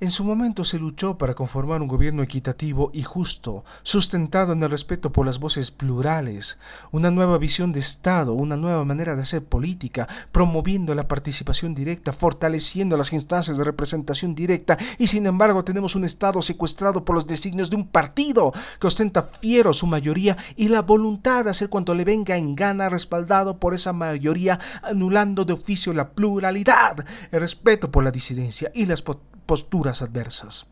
En 0.00 0.12
su 0.12 0.22
momento 0.22 0.62
se 0.62 0.78
luchó 0.78 1.18
para 1.18 1.34
conformar 1.34 1.82
un 1.82 1.88
gobierno 1.88 2.22
equitativo 2.22 2.92
y 2.94 3.02
justo, 3.02 3.64
sustentado 3.82 4.52
en 4.52 4.62
el 4.62 4.70
respeto 4.70 5.10
por 5.10 5.26
las 5.26 5.40
voces 5.40 5.72
plurales, 5.72 6.60
una 6.92 7.10
nueva 7.10 7.36
visión 7.36 7.72
de 7.72 7.80
Estado, 7.80 8.32
una 8.32 8.56
nueva 8.56 8.84
manera 8.84 9.16
de 9.16 9.22
hacer 9.22 9.44
política, 9.44 10.06
promoviendo 10.30 10.94
la 10.94 11.08
participación 11.08 11.74
directa, 11.74 12.12
fortaleciendo 12.12 12.96
las 12.96 13.12
instancias 13.12 13.58
de 13.58 13.64
representación 13.64 14.36
directa, 14.36 14.78
y 14.98 15.08
sin 15.08 15.26
embargo 15.26 15.64
tenemos 15.64 15.96
un 15.96 16.04
Estado 16.04 16.40
secuestrado 16.42 17.04
por 17.04 17.16
los 17.16 17.26
designios 17.26 17.68
de 17.68 17.74
un 17.74 17.88
partido 17.88 18.52
que 18.78 18.86
ostenta 18.86 19.22
fiero 19.22 19.72
su 19.72 19.88
mayoría 19.88 20.36
y 20.54 20.68
la 20.68 20.82
voluntad 20.82 21.42
de 21.42 21.50
hacer 21.50 21.70
cuanto 21.70 21.92
le 21.96 22.04
venga 22.04 22.36
en 22.36 22.54
gana, 22.54 22.88
respaldado 22.88 23.58
por 23.58 23.74
esa 23.74 23.92
mayoría, 23.92 24.60
anulando 24.84 25.44
de 25.44 25.54
oficio 25.54 25.92
la 25.92 26.10
pluralidad, 26.10 27.04
el 27.32 27.40
respeto 27.40 27.90
por 27.90 28.04
la 28.04 28.12
disidencia 28.12 28.70
y 28.72 28.86
las 28.86 29.02
posturas 29.48 30.02
adversas. 30.02 30.66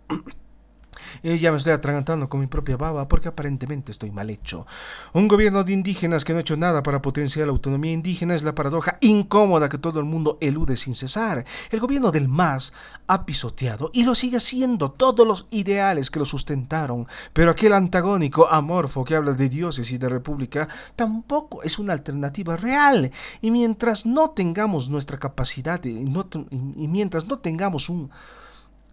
Y 1.22 1.38
ya 1.40 1.50
me 1.50 1.56
estoy 1.56 1.72
atragantando 1.72 2.28
con 2.28 2.40
mi 2.40 2.46
propia 2.46 2.76
baba 2.76 3.08
porque 3.08 3.28
aparentemente 3.28 3.90
estoy 3.90 4.10
mal 4.10 4.28
hecho. 4.28 4.66
Un 5.14 5.28
gobierno 5.28 5.64
de 5.64 5.72
indígenas 5.72 6.26
que 6.26 6.34
no 6.34 6.38
ha 6.38 6.42
hecho 6.42 6.58
nada 6.58 6.82
para 6.82 7.00
potenciar 7.00 7.46
la 7.46 7.52
autonomía 7.52 7.92
indígena 7.92 8.34
es 8.34 8.42
la 8.42 8.54
paradoja 8.54 8.98
incómoda 9.00 9.70
que 9.70 9.78
todo 9.78 9.98
el 9.98 10.04
mundo 10.04 10.36
elude 10.42 10.76
sin 10.76 10.94
cesar. 10.94 11.46
El 11.70 11.80
gobierno 11.80 12.10
del 12.10 12.28
MAS 12.28 12.74
ha 13.06 13.24
pisoteado 13.24 13.88
y 13.94 14.04
lo 14.04 14.14
sigue 14.14 14.36
haciendo 14.36 14.90
todos 14.90 15.26
los 15.26 15.46
ideales 15.50 16.10
que 16.10 16.18
lo 16.18 16.26
sustentaron, 16.26 17.08
pero 17.32 17.50
aquel 17.50 17.72
antagónico 17.72 18.46
amorfo 18.46 19.04
que 19.04 19.16
habla 19.16 19.32
de 19.32 19.48
dioses 19.48 19.90
y 19.90 19.96
de 19.96 20.10
república 20.10 20.68
tampoco 20.96 21.62
es 21.62 21.78
una 21.78 21.94
alternativa 21.94 22.56
real. 22.56 23.10
Y 23.40 23.50
mientras 23.50 24.04
no 24.04 24.32
tengamos 24.32 24.90
nuestra 24.90 25.18
capacidad 25.18 25.82
y 25.82 26.86
mientras 26.86 27.26
no 27.26 27.38
tengamos 27.38 27.88
un 27.88 28.10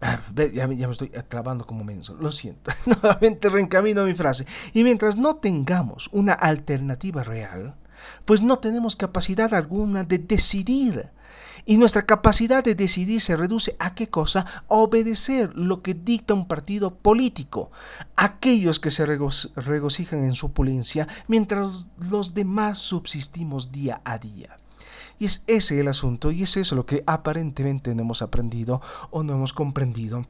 Ah, 0.00 0.20
ya, 0.52 0.66
me 0.66 0.74
estoy 0.74 1.08
trabando 1.28 1.66
como 1.66 1.84
menso, 1.84 2.14
lo 2.14 2.30
siento. 2.30 2.70
Nuevamente 2.86 3.48
reencamino 3.48 4.04
mi 4.04 4.12
frase. 4.12 4.44
Y 4.72 4.84
mientras 4.84 5.16
no 5.16 5.36
tengamos 5.36 6.10
una 6.12 6.34
alternativa 6.34 7.22
real, 7.22 7.74
pues 8.24 8.42
no 8.42 8.58
tenemos 8.58 8.96
capacidad 8.96 9.54
alguna 9.54 10.04
de 10.04 10.18
decidir. 10.18 11.10
Y 11.66 11.78
nuestra 11.78 12.04
capacidad 12.04 12.62
de 12.62 12.74
decidir 12.74 13.22
se 13.22 13.36
reduce 13.36 13.74
a 13.78 13.94
qué 13.94 14.10
cosa? 14.10 14.44
obedecer 14.68 15.56
lo 15.56 15.80
que 15.80 15.94
dicta 15.94 16.34
un 16.34 16.46
partido 16.46 16.94
político. 16.94 17.70
Aquellos 18.16 18.78
que 18.78 18.90
se 18.90 19.06
regocijan 19.06 20.24
en 20.24 20.34
su 20.34 20.46
opulencia, 20.46 21.08
mientras 21.26 21.88
los 21.96 22.34
demás 22.34 22.78
subsistimos 22.78 23.72
día 23.72 24.02
a 24.04 24.18
día. 24.18 24.58
Y 25.18 25.26
es 25.26 25.44
ese 25.46 25.80
el 25.80 25.88
asunto 25.88 26.30
y 26.30 26.42
es 26.42 26.56
eso 26.56 26.74
lo 26.74 26.86
que 26.86 27.02
aparentemente 27.06 27.94
no 27.94 28.02
hemos 28.02 28.22
aprendido 28.22 28.80
o 29.10 29.22
no 29.22 29.34
hemos 29.34 29.52
comprendido 29.52 30.26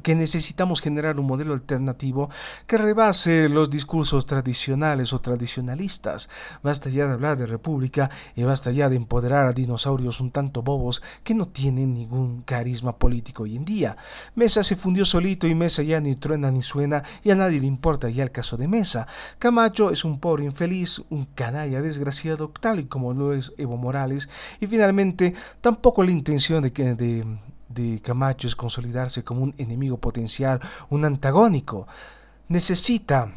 que 0.00 0.14
necesitamos 0.14 0.80
generar 0.80 1.20
un 1.20 1.26
modelo 1.26 1.52
alternativo 1.52 2.30
que 2.66 2.78
rebase 2.78 3.48
los 3.48 3.68
discursos 3.68 4.24
tradicionales 4.24 5.12
o 5.12 5.18
tradicionalistas. 5.18 6.30
Basta 6.62 6.88
ya 6.88 7.06
de 7.06 7.12
hablar 7.12 7.36
de 7.36 7.46
república 7.46 8.10
y 8.34 8.42
basta 8.44 8.70
ya 8.70 8.88
de 8.88 8.96
empoderar 8.96 9.46
a 9.46 9.52
dinosaurios 9.52 10.20
un 10.20 10.30
tanto 10.30 10.62
bobos 10.62 11.02
que 11.22 11.34
no 11.34 11.46
tienen 11.46 11.94
ningún 11.94 12.42
carisma 12.42 12.96
político 12.96 13.42
hoy 13.42 13.56
en 13.56 13.64
día. 13.64 13.96
Mesa 14.34 14.62
se 14.62 14.76
fundió 14.76 15.04
solito 15.04 15.46
y 15.46 15.54
Mesa 15.54 15.82
ya 15.82 16.00
ni 16.00 16.14
truena 16.14 16.50
ni 16.50 16.62
suena 16.62 17.02
y 17.22 17.30
a 17.30 17.34
nadie 17.34 17.60
le 17.60 17.66
importa 17.66 18.08
ya 18.08 18.22
el 18.22 18.30
caso 18.30 18.56
de 18.56 18.68
Mesa. 18.68 19.06
Camacho 19.38 19.90
es 19.90 20.04
un 20.04 20.18
pobre 20.18 20.44
infeliz, 20.44 21.02
un 21.10 21.26
canalla 21.26 21.82
desgraciado 21.82 22.48
tal 22.48 22.80
y 22.80 22.84
como 22.84 23.12
lo 23.12 23.34
es 23.34 23.52
Evo 23.58 23.76
Morales 23.76 24.28
y 24.60 24.66
finalmente 24.66 25.34
tampoco 25.60 26.02
la 26.02 26.12
intención 26.12 26.62
de 26.62 26.72
que 26.72 27.24
de 27.74 28.00
Camacho 28.00 28.46
es 28.46 28.56
consolidarse 28.56 29.24
como 29.24 29.42
un 29.42 29.54
enemigo 29.58 29.98
potencial, 29.98 30.60
un 30.90 31.04
antagónico. 31.04 31.86
Necesita 32.48 33.34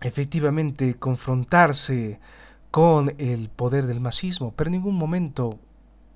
efectivamente 0.00 0.94
confrontarse 0.98 2.20
con 2.70 3.14
el 3.18 3.48
poder 3.50 3.86
del 3.86 4.00
masismo, 4.00 4.52
pero 4.56 4.68
en 4.68 4.72
ningún 4.72 4.96
momento 4.96 5.58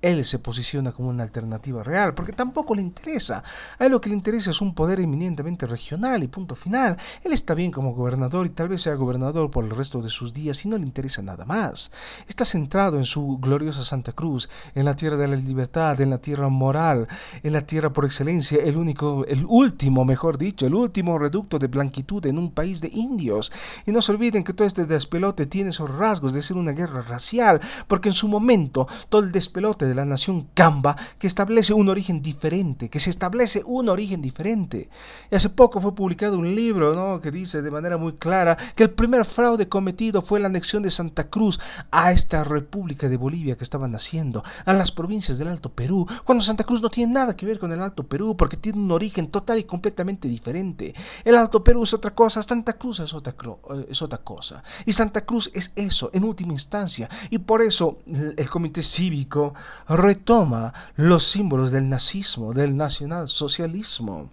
él 0.01 0.23
se 0.23 0.39
posiciona 0.39 0.91
como 0.91 1.09
una 1.09 1.23
alternativa 1.23 1.83
real, 1.83 2.13
porque 2.13 2.33
tampoco 2.33 2.75
le 2.75 2.81
interesa. 2.81 3.43
A 3.79 3.85
él 3.85 3.91
lo 3.91 4.01
que 4.01 4.09
le 4.09 4.15
interesa 4.15 4.51
es 4.51 4.61
un 4.61 4.73
poder 4.73 4.99
eminentemente 4.99 5.65
regional 5.65 6.23
y 6.23 6.27
punto 6.27 6.55
final. 6.55 6.97
Él 7.23 7.33
está 7.33 7.53
bien 7.53 7.71
como 7.71 7.93
gobernador 7.93 8.45
y 8.45 8.49
tal 8.49 8.69
vez 8.69 8.81
sea 8.81 8.95
gobernador 8.95 9.49
por 9.49 9.65
el 9.65 9.71
resto 9.71 10.01
de 10.01 10.09
sus 10.09 10.33
días 10.33 10.63
y 10.65 10.69
no 10.69 10.77
le 10.77 10.83
interesa 10.83 11.21
nada 11.21 11.45
más. 11.45 11.91
Está 12.27 12.45
centrado 12.45 12.97
en 12.97 13.05
su 13.05 13.37
gloriosa 13.39 13.83
Santa 13.83 14.11
Cruz, 14.11 14.49
en 14.75 14.85
la 14.85 14.95
tierra 14.95 15.17
de 15.17 15.27
la 15.27 15.35
libertad, 15.35 15.99
en 16.01 16.09
la 16.09 16.19
tierra 16.19 16.49
moral, 16.49 17.07
en 17.43 17.53
la 17.53 17.61
tierra 17.61 17.91
por 17.91 18.05
excelencia, 18.05 18.59
el 18.63 18.77
único, 18.77 19.25
el 19.25 19.45
último, 19.47 20.05
mejor 20.05 20.37
dicho, 20.37 20.65
el 20.65 20.75
último 20.75 21.17
reducto 21.17 21.59
de 21.59 21.67
blanquitud 21.67 22.25
en 22.25 22.37
un 22.37 22.51
país 22.51 22.81
de 22.81 22.89
indios. 22.93 23.51
Y 23.85 23.91
no 23.91 24.01
se 24.01 24.11
olviden 24.11 24.43
que 24.43 24.53
todo 24.53 24.67
este 24.67 24.85
despelote 24.85 25.45
tiene 25.45 25.71
esos 25.71 25.89
rasgos 25.89 26.33
de 26.33 26.41
ser 26.41 26.57
una 26.57 26.71
guerra 26.71 27.01
racial, 27.01 27.59
porque 27.87 28.09
en 28.09 28.13
su 28.13 28.27
momento 28.27 28.87
todo 29.09 29.23
el 29.23 29.31
despelote 29.31 29.86
de 29.87 29.95
la 29.95 30.05
nación 30.05 30.47
Kamba 30.53 30.95
que 31.19 31.27
establece 31.27 31.73
un 31.73 31.89
origen 31.89 32.21
diferente, 32.21 32.89
que 32.89 32.99
se 32.99 33.09
establece 33.09 33.61
un 33.65 33.89
origen 33.89 34.21
diferente. 34.21 34.89
Y 35.31 35.35
hace 35.35 35.49
poco 35.49 35.79
fue 35.79 35.95
publicado 35.95 36.37
un 36.37 36.55
libro 36.55 36.93
¿no? 36.93 37.21
que 37.21 37.31
dice 37.31 37.61
de 37.61 37.71
manera 37.71 37.97
muy 37.97 38.13
clara 38.13 38.57
que 38.75 38.83
el 38.83 38.91
primer 38.91 39.25
fraude 39.25 39.67
cometido 39.67 40.21
fue 40.21 40.39
la 40.39 40.47
anexión 40.47 40.83
de 40.83 40.91
Santa 40.91 41.29
Cruz 41.29 41.59
a 41.91 42.11
esta 42.11 42.43
República 42.43 43.09
de 43.09 43.17
Bolivia 43.17 43.55
que 43.55 43.63
estaban 43.63 43.95
haciendo, 43.95 44.43
a 44.65 44.73
las 44.73 44.91
provincias 44.91 45.37
del 45.37 45.47
Alto 45.47 45.71
Perú, 45.71 46.07
cuando 46.25 46.43
Santa 46.43 46.63
Cruz 46.63 46.81
no 46.81 46.89
tiene 46.89 47.13
nada 47.13 47.35
que 47.35 47.45
ver 47.45 47.59
con 47.59 47.71
el 47.71 47.81
Alto 47.81 48.07
Perú 48.07 48.35
porque 48.37 48.57
tiene 48.57 48.79
un 48.79 48.91
origen 48.91 49.27
total 49.27 49.59
y 49.59 49.63
completamente 49.63 50.27
diferente. 50.27 50.93
El 51.23 51.35
Alto 51.35 51.63
Perú 51.63 51.83
es 51.83 51.93
otra 51.93 52.13
cosa, 52.13 52.41
Santa 52.43 52.73
Cruz 52.73 52.99
es 52.99 53.13
otra, 53.13 53.33
eh, 53.33 53.87
es 53.89 54.01
otra 54.01 54.19
cosa. 54.19 54.63
Y 54.85 54.93
Santa 54.93 55.25
Cruz 55.25 55.49
es 55.53 55.71
eso, 55.75 56.09
en 56.13 56.23
última 56.23 56.53
instancia. 56.53 57.09
Y 57.29 57.39
por 57.39 57.61
eso 57.61 57.99
el 58.05 58.49
Comité 58.49 58.81
Cívico 58.81 59.53
retoma 59.87 60.73
los 60.95 61.23
símbolos 61.23 61.71
del 61.71 61.89
nazismo, 61.89 62.53
del 62.53 62.75
nacionalsocialismo. 62.77 64.29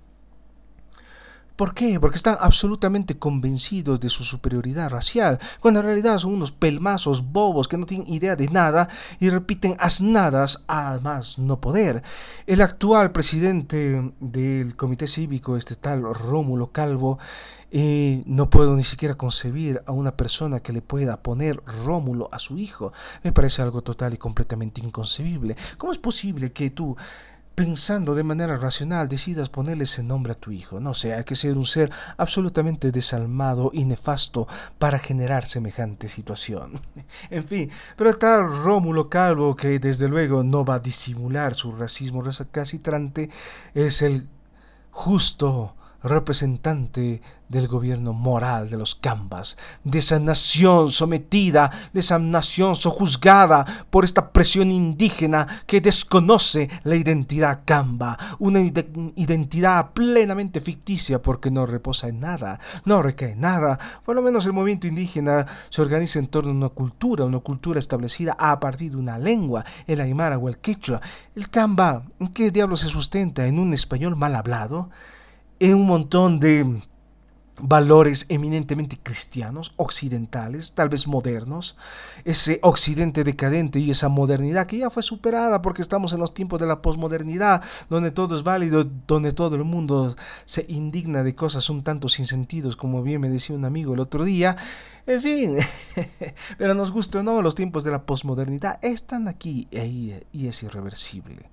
¿Por 1.57 1.73
qué? 1.73 2.01
Porque 2.01 2.17
están 2.17 2.37
absolutamente 2.41 3.17
convencidos 3.17 4.01
de 4.01 4.09
su 4.09 4.25
superioridad 4.25 4.91
racial, 4.91 5.39
cuando 5.61 5.81
en 5.81 5.87
realidad 5.87 6.19
son 6.19 6.35
unos 6.35 6.51
pelmazos 6.51 7.31
bobos 7.33 7.69
que 7.69 7.79
no 7.79 7.87
tienen 7.87 8.13
idea 8.13 8.35
de 8.35 8.49
nada 8.49 8.89
y 9.21 9.31
repiten 9.31 9.77
asnadas 9.79 10.65
a 10.67 10.99
más 11.01 11.39
no 11.39 11.61
poder. 11.61 12.03
El 12.49 12.61
actual 12.61 13.13
presidente 13.13 14.13
del 14.19 14.75
Comité 14.75 15.07
Cívico, 15.07 15.57
este 15.57 15.77
tal 15.77 16.03
Rómulo 16.03 16.73
Calvo, 16.73 17.21
eh, 17.71 18.23
no 18.27 18.51
puedo 18.51 18.75
ni 18.75 18.83
siquiera 18.83 19.15
concebir 19.15 19.83
a 19.87 19.93
una 19.93 20.17
persona 20.17 20.61
que 20.61 20.73
le 20.73 20.83
pueda 20.83 21.23
poner 21.23 21.63
Rómulo 21.85 22.29
a 22.33 22.41
su 22.41 22.59
hijo. 22.59 22.93
Me 23.23 23.33
parece 23.33 23.63
algo 23.63 23.81
total 23.81 24.15
y 24.15 24.17
completamente 24.17 24.81
inconcebible. 24.81 25.57
¿Cómo 25.79 25.93
es 25.93 25.99
posible 25.99 26.53
que 26.53 26.71
tú 26.71 26.97
pensando 27.55 28.15
de 28.15 28.25
manera 28.25 28.57
racional 28.57 29.09
decidas 29.09 29.49
ponerle 29.49 29.85
ese 29.85 30.03
nombre 30.03 30.33
a 30.33 30.37
tu 30.37 30.51
hijo. 30.51 30.81
No 30.81 30.95
sé, 30.95 31.15
hay 31.15 31.25
que 31.25 31.37
ser 31.37 31.57
un 31.57 31.67
ser 31.67 31.91
absolutamente 32.17 32.91
desalmado 32.91 33.71
y 33.73 33.85
nefasto 33.85 34.49
para 34.79 34.99
generar 34.99 35.47
semejante 35.47 36.09
situación. 36.09 36.73
en 37.31 37.45
fin, 37.45 37.71
pero 37.97 38.11
está 38.11 38.43
Rómulo 38.43 39.09
Calvo, 39.09 39.55
que 39.55 39.79
desde 39.79 40.09
luego 40.09 40.43
no 40.43 40.65
va 40.65 40.77
a 40.77 40.81
disimular 40.81 41.55
su 41.55 41.73
racismo 41.73 42.23
recalcitrante, 42.23 43.31
es 43.75 44.03
el 44.03 44.29
justo 44.91 45.75
representante 46.05 47.21
del 47.49 47.67
gobierno 47.67 48.13
moral 48.13 48.69
de 48.69 48.77
los 48.77 48.95
Cambas, 48.95 49.57
de 49.85 49.99
esa 49.99 50.19
nación 50.19 50.91
sometida, 50.91 51.71
de 51.93 52.01
esa 52.01 52.19
nación 52.19 52.75
sojuzgada 52.75 53.65
por 53.91 54.05
esta 54.05 54.31
presión 54.31 54.71
indígena 54.71 55.47
que 55.67 55.81
desconoce 55.81 56.69
la 56.85 56.97
identidad 56.97 57.61
Camba, 57.65 58.19
una 58.39 58.61
identidad 58.61 59.93
plenamente 59.93 60.61
ficticia 60.61 61.23
porque 61.23 61.51
no 61.51 61.67
reposa 61.67 62.09
en 62.09 62.21
nada, 62.21 62.59
no 62.85 63.03
recae 63.03 63.33
en 63.33 63.41
nada. 63.41 63.79
Por 64.05 64.15
lo 64.15 64.23
menos 64.23 64.47
el 64.47 64.53
movimiento 64.53 64.87
indígena 64.87 65.47
se 65.71 65.83
organiza 65.83 66.19
en 66.19 66.27
torno 66.27 66.51
a 66.51 66.55
una 66.55 66.69
cultura, 66.69 67.25
una 67.25 67.41
cultura 67.41 67.79
establecida 67.79 68.37
a 68.39 68.59
partir 68.61 68.93
de 68.93 68.99
una 68.99 69.19
lengua, 69.19 69.65
el 69.87 70.01
aymara 70.01 70.39
o 70.39 70.49
el 70.49 70.59
quechua. 70.59 71.01
El 71.35 71.49
Camba, 71.51 72.03
¿en 72.19 72.29
qué 72.29 72.51
diablo 72.51 72.77
se 72.77 72.89
sustenta? 72.89 73.47
¿En 73.47 73.59
un 73.59 73.73
español 73.73 74.17
mal 74.17 74.35
hablado? 74.35 74.91
En 75.61 75.75
un 75.75 75.87
montón 75.87 76.41
de 76.41 76.83
valores 77.61 78.27
eminentemente 78.31 78.99
cristianos, 79.01 79.75
occidentales, 79.77 80.75
tal 80.75 80.89
vez 80.89 81.07
modernos, 81.07 81.77
ese 82.25 82.59
occidente 82.63 83.23
decadente 83.23 83.79
y 83.79 83.91
esa 83.91 84.09
modernidad 84.09 84.67
que 84.67 84.79
ya 84.79 84.91
fue 84.91 85.03
superada 85.03 85.63
porque 85.63 85.83
estamos 85.83 86.13
en 86.13 86.21
los 86.21 86.35
tiempos 86.35 86.61
de 86.61 86.67
la 86.67 86.83
posmodernidad, 86.83 87.63
donde 87.89 88.11
todo 88.11 88.35
es 88.35 88.43
válido, 88.43 88.85
donde 89.07 89.33
todo 89.33 89.55
el 89.55 89.65
mundo 89.65 90.17
se 90.45 90.67
indigna 90.69 91.23
de 91.23 91.35
cosas 91.35 91.71
un 91.71 91.83
tanto 91.85 92.09
sin 92.09 92.27
sentidos, 92.27 92.77
como 92.77 93.03
bien 93.03 93.21
me 93.21 93.31
decía 93.31 93.55
un 93.55 93.65
amigo 93.65 93.95
el 93.95 94.01
otro 94.01 94.25
día. 94.25 94.57
En 95.07 95.23
fin, 95.23 95.59
pero 96.59 96.75
nos 96.75 96.91
gusta 96.91 97.21
o 97.21 97.23
no, 97.23 97.41
los 97.41 97.55
tiempos 97.55 97.85
de 97.85 97.93
la 97.93 98.05
posmodernidad 98.05 98.79
están 98.83 99.29
aquí 99.29 99.69
y 99.71 100.47
es 100.47 100.63
irreversible. 100.63 101.51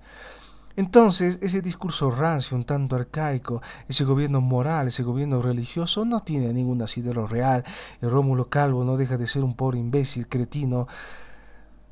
Entonces, 0.76 1.38
ese 1.42 1.60
discurso 1.60 2.10
rancio, 2.10 2.56
un 2.56 2.64
tanto 2.64 2.96
arcaico, 2.96 3.62
ese 3.88 4.04
gobierno 4.04 4.40
moral, 4.40 4.88
ese 4.88 5.02
gobierno 5.02 5.42
religioso, 5.42 6.04
no 6.04 6.20
tiene 6.20 6.52
ningún 6.52 6.82
asidero 6.82 7.26
real. 7.26 7.64
El 8.00 8.10
Rómulo 8.10 8.48
Calvo 8.48 8.84
no 8.84 8.96
deja 8.96 9.16
de 9.16 9.26
ser 9.26 9.44
un 9.44 9.54
pobre 9.54 9.78
imbécil, 9.78 10.28
cretino, 10.28 10.86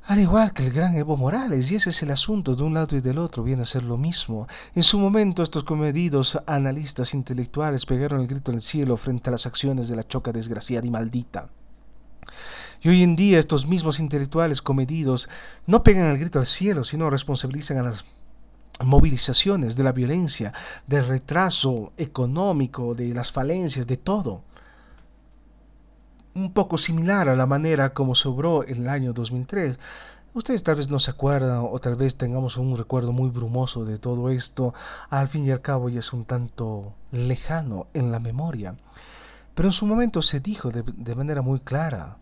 al 0.07 0.19
igual 0.19 0.53
que 0.53 0.67
el 0.67 0.73
gran 0.73 0.97
Evo 0.97 1.17
Morales, 1.17 1.71
y 1.71 1.77
ese 1.77 1.91
es 1.91 2.03
el 2.03 2.11
asunto, 2.11 2.57
de 2.57 2.65
un 2.65 2.75
lado 2.75 2.97
y 2.97 3.01
del 3.01 3.19
otro 3.19 3.45
viene 3.45 3.63
a 3.63 3.67
ser 3.67 3.85
lo 3.85 3.97
mismo. 3.97 4.49
En 4.75 4.83
su 4.83 4.99
momento 4.99 5.43
estos 5.43 5.63
comedidos 5.63 6.37
analistas 6.47 7.15
intelectuales 7.15 7.87
pegaron 7.87 8.21
el 8.21 8.27
grito 8.27 8.51
al 8.51 8.61
cielo 8.61 8.97
frente 8.97 9.31
a 9.31 9.33
las 9.33 9.47
acciones 9.47 9.89
de 9.89 9.97
la 9.97 10.03
choca 10.03 10.33
desgraciada 10.33 10.87
y 10.87 10.91
maldita. 10.91 11.51
Y 12.83 12.89
hoy 12.89 13.03
en 13.03 13.15
día 13.15 13.39
estos 13.39 13.67
mismos 13.67 14.01
intelectuales 14.01 14.63
comedidos 14.63 15.29
no 15.67 15.83
pegan 15.83 16.11
el 16.11 16.19
grito 16.19 16.39
al 16.39 16.47
cielo, 16.47 16.83
sino 16.83 17.11
responsabilizan 17.11 17.79
a 17.79 17.83
las 17.83 18.05
movilizaciones, 18.85 19.77
de 19.77 19.85
la 19.85 19.93
violencia, 19.93 20.53
del 20.87 21.07
retraso 21.07 21.93
económico, 21.97 22.95
de 22.95 23.15
las 23.15 23.33
falencias, 23.33 23.87
de 23.87 23.97
todo. 23.97 24.43
Un 26.35 26.53
poco 26.53 26.79
similar 26.79 27.29
a 27.29 27.37
la 27.37 27.47
manera 27.47 27.93
como 27.93 28.15
sobró 28.15 28.63
el 28.63 28.89
año 28.89 29.13
2003. 29.13 29.79
Ustedes 30.33 30.63
tal 30.63 30.77
vez 30.77 30.89
no 30.89 31.01
se 31.01 31.11
acuerdan 31.11 31.67
o 31.69 31.79
tal 31.81 31.97
vez 31.97 32.17
tengamos 32.17 32.57
un 32.57 32.77
recuerdo 32.77 33.13
muy 33.13 33.31
brumoso 33.31 33.85
de 33.85 33.99
todo 33.99 34.31
esto. 34.31 34.73
Al 35.09 35.27
fin 35.27 35.45
y 35.45 35.51
al 35.51 35.61
cabo 35.61 35.89
ya 35.89 35.99
es 35.99 36.13
un 36.13 36.25
tanto 36.25 36.95
lejano 37.11 37.89
en 37.95 38.13
la 38.13 38.21
memoria. 38.21 38.77
Pero 39.55 39.69
en 39.69 39.73
su 39.73 39.87
momento 39.87 40.23
se 40.23 40.39
dijo 40.39 40.71
de, 40.71 40.85
de 40.87 41.15
manera 41.17 41.43
muy 41.43 41.59
clara 41.59 42.20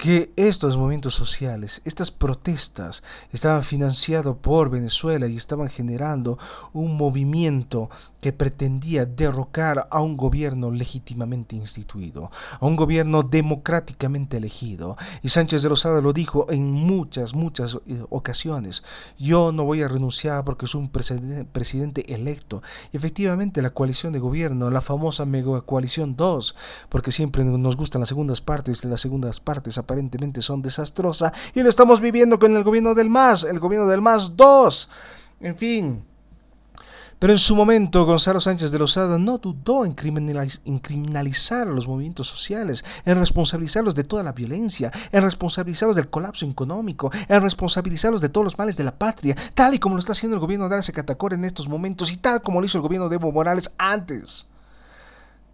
que 0.00 0.32
estos 0.36 0.78
movimientos 0.78 1.14
sociales, 1.14 1.82
estas 1.84 2.10
protestas, 2.10 3.02
estaban 3.32 3.62
financiados 3.62 4.34
por 4.34 4.70
Venezuela 4.70 5.26
y 5.26 5.36
estaban 5.36 5.68
generando 5.68 6.38
un 6.72 6.96
movimiento 6.96 7.90
que 8.22 8.32
pretendía 8.32 9.04
derrocar 9.04 9.88
a 9.90 10.00
un 10.00 10.16
gobierno 10.16 10.70
legítimamente 10.70 11.54
instituido, 11.54 12.30
a 12.58 12.64
un 12.64 12.76
gobierno 12.76 13.22
democráticamente 13.22 14.38
elegido. 14.38 14.96
Y 15.22 15.28
Sánchez 15.28 15.62
de 15.62 15.68
Rosada 15.68 16.00
lo 16.00 16.14
dijo 16.14 16.46
en 16.50 16.70
muchas, 16.70 17.34
muchas 17.34 17.76
eh, 17.86 18.02
ocasiones. 18.08 18.82
Yo 19.18 19.52
no 19.52 19.64
voy 19.64 19.82
a 19.82 19.88
renunciar 19.88 20.44
porque 20.44 20.66
soy 20.66 20.80
un 20.80 20.88
presidente 20.88 22.14
electo. 22.14 22.62
Efectivamente 22.94 23.60
la 23.60 23.74
coalición 23.74 24.14
de 24.14 24.18
gobierno, 24.18 24.70
la 24.70 24.80
famosa 24.80 25.26
mega 25.26 25.60
coalición 25.60 26.16
2, 26.16 26.56
porque 26.88 27.12
siempre 27.12 27.44
nos 27.44 27.76
gustan 27.76 28.00
las 28.00 28.08
segundas 28.08 28.40
partes, 28.40 28.82
las 28.86 29.02
segundas 29.02 29.40
partes 29.40 29.76
aparentemente 29.90 30.40
son 30.40 30.62
desastrosas 30.62 31.32
y 31.52 31.62
lo 31.62 31.68
estamos 31.68 32.00
viviendo 32.00 32.38
con 32.38 32.54
el 32.54 32.62
gobierno 32.62 32.94
del 32.94 33.10
MAS, 33.10 33.42
el 33.42 33.58
gobierno 33.58 33.88
del 33.88 34.00
MAS 34.00 34.36
2. 34.36 34.88
En 35.40 35.56
fin. 35.56 36.04
Pero 37.18 37.32
en 37.34 37.38
su 37.38 37.54
momento 37.54 38.06
Gonzalo 38.06 38.40
Sánchez 38.40 38.70
de 38.70 38.78
Lozada 38.78 39.18
no 39.18 39.36
dudó 39.36 39.84
en, 39.84 39.92
criminalizar 39.92 41.68
a 41.68 41.72
los 41.72 41.86
movimientos 41.86 42.28
sociales, 42.28 42.82
en 43.04 43.18
responsabilizarlos 43.18 43.94
de 43.94 44.04
toda 44.04 44.22
la 44.22 44.32
violencia, 44.32 44.90
en 45.12 45.22
responsabilizarlos 45.22 45.96
del 45.96 46.08
colapso 46.08 46.46
económico, 46.46 47.10
en 47.28 47.42
responsabilizarlos 47.42 48.22
de 48.22 48.30
todos 48.30 48.44
los 48.44 48.58
males 48.58 48.78
de 48.78 48.84
la 48.84 48.96
patria, 48.96 49.36
tal 49.54 49.74
y 49.74 49.78
como 49.78 49.96
lo 49.96 49.98
está 49.98 50.12
haciendo 50.12 50.36
el 50.36 50.40
gobierno 50.40 50.68
de 50.68 50.76
Arce 50.76 50.94
Catacor 50.94 51.34
en 51.34 51.44
estos 51.44 51.68
momentos 51.68 52.10
y 52.12 52.16
tal 52.16 52.40
como 52.40 52.60
lo 52.60 52.66
hizo 52.66 52.78
el 52.78 52.82
gobierno 52.82 53.10
de 53.10 53.16
Evo 53.16 53.32
Morales 53.32 53.70
antes. 53.76 54.49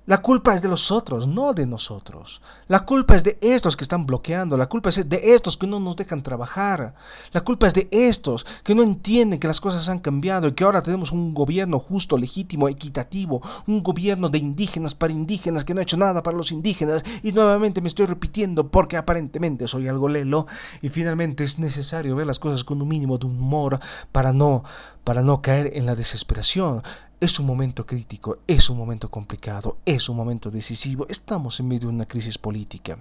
La 0.06 0.22
culpa 0.22 0.54
es 0.54 0.62
de 0.62 0.68
los 0.68 0.92
otros, 0.92 1.26
no 1.26 1.52
de 1.52 1.66
nosotros. 1.66 2.40
La 2.68 2.84
culpa 2.84 3.16
es 3.16 3.24
de 3.24 3.38
estos 3.42 3.76
que 3.76 3.82
están 3.82 4.06
bloqueando, 4.06 4.56
la 4.56 4.68
culpa 4.68 4.90
es 4.90 5.08
de 5.08 5.34
estos 5.34 5.56
que 5.56 5.66
no 5.66 5.80
nos 5.80 5.96
dejan 5.96 6.22
trabajar. 6.22 6.94
La 7.32 7.40
culpa 7.40 7.66
es 7.66 7.74
de 7.74 7.88
estos 7.90 8.46
que 8.62 8.76
no 8.76 8.84
entienden 8.84 9.40
que 9.40 9.48
las 9.48 9.60
cosas 9.60 9.88
han 9.88 9.98
cambiado 9.98 10.46
y 10.46 10.52
que 10.52 10.62
ahora 10.62 10.80
tenemos 10.80 11.10
un 11.10 11.34
gobierno 11.34 11.80
justo, 11.80 12.16
legítimo, 12.16 12.68
equitativo, 12.68 13.42
un 13.66 13.82
gobierno 13.82 14.28
de 14.28 14.38
indígenas 14.38 14.94
para 14.94 15.12
indígenas 15.12 15.64
que 15.64 15.74
no 15.74 15.80
ha 15.80 15.82
hecho 15.82 15.96
nada 15.96 16.22
para 16.22 16.36
los 16.36 16.52
indígenas. 16.52 17.02
Y 17.24 17.32
nuevamente 17.32 17.80
me 17.80 17.88
estoy 17.88 18.06
repitiendo 18.06 18.70
porque 18.70 18.96
aparentemente 18.96 19.66
soy 19.66 19.88
algo 19.88 20.08
lelo 20.08 20.46
y 20.82 20.88
finalmente 20.88 21.42
es 21.42 21.58
necesario 21.58 22.14
ver 22.14 22.28
las 22.28 22.38
cosas 22.38 22.62
con 22.62 22.80
un 22.80 22.86
mínimo 22.86 23.18
de 23.18 23.26
humor 23.26 23.80
para 24.12 24.32
no 24.32 24.62
para 25.06 25.22
no 25.22 25.40
caer 25.40 25.70
en 25.74 25.86
la 25.86 25.94
desesperación. 25.94 26.82
Es 27.18 27.40
un 27.40 27.46
momento 27.46 27.86
crítico, 27.86 28.40
es 28.46 28.68
un 28.68 28.76
momento 28.76 29.10
complicado, 29.10 29.78
es 29.86 30.10
un 30.10 30.18
momento 30.18 30.50
decisivo. 30.50 31.06
Estamos 31.08 31.58
en 31.58 31.68
medio 31.68 31.88
de 31.88 31.94
una 31.94 32.04
crisis 32.04 32.36
política. 32.36 32.98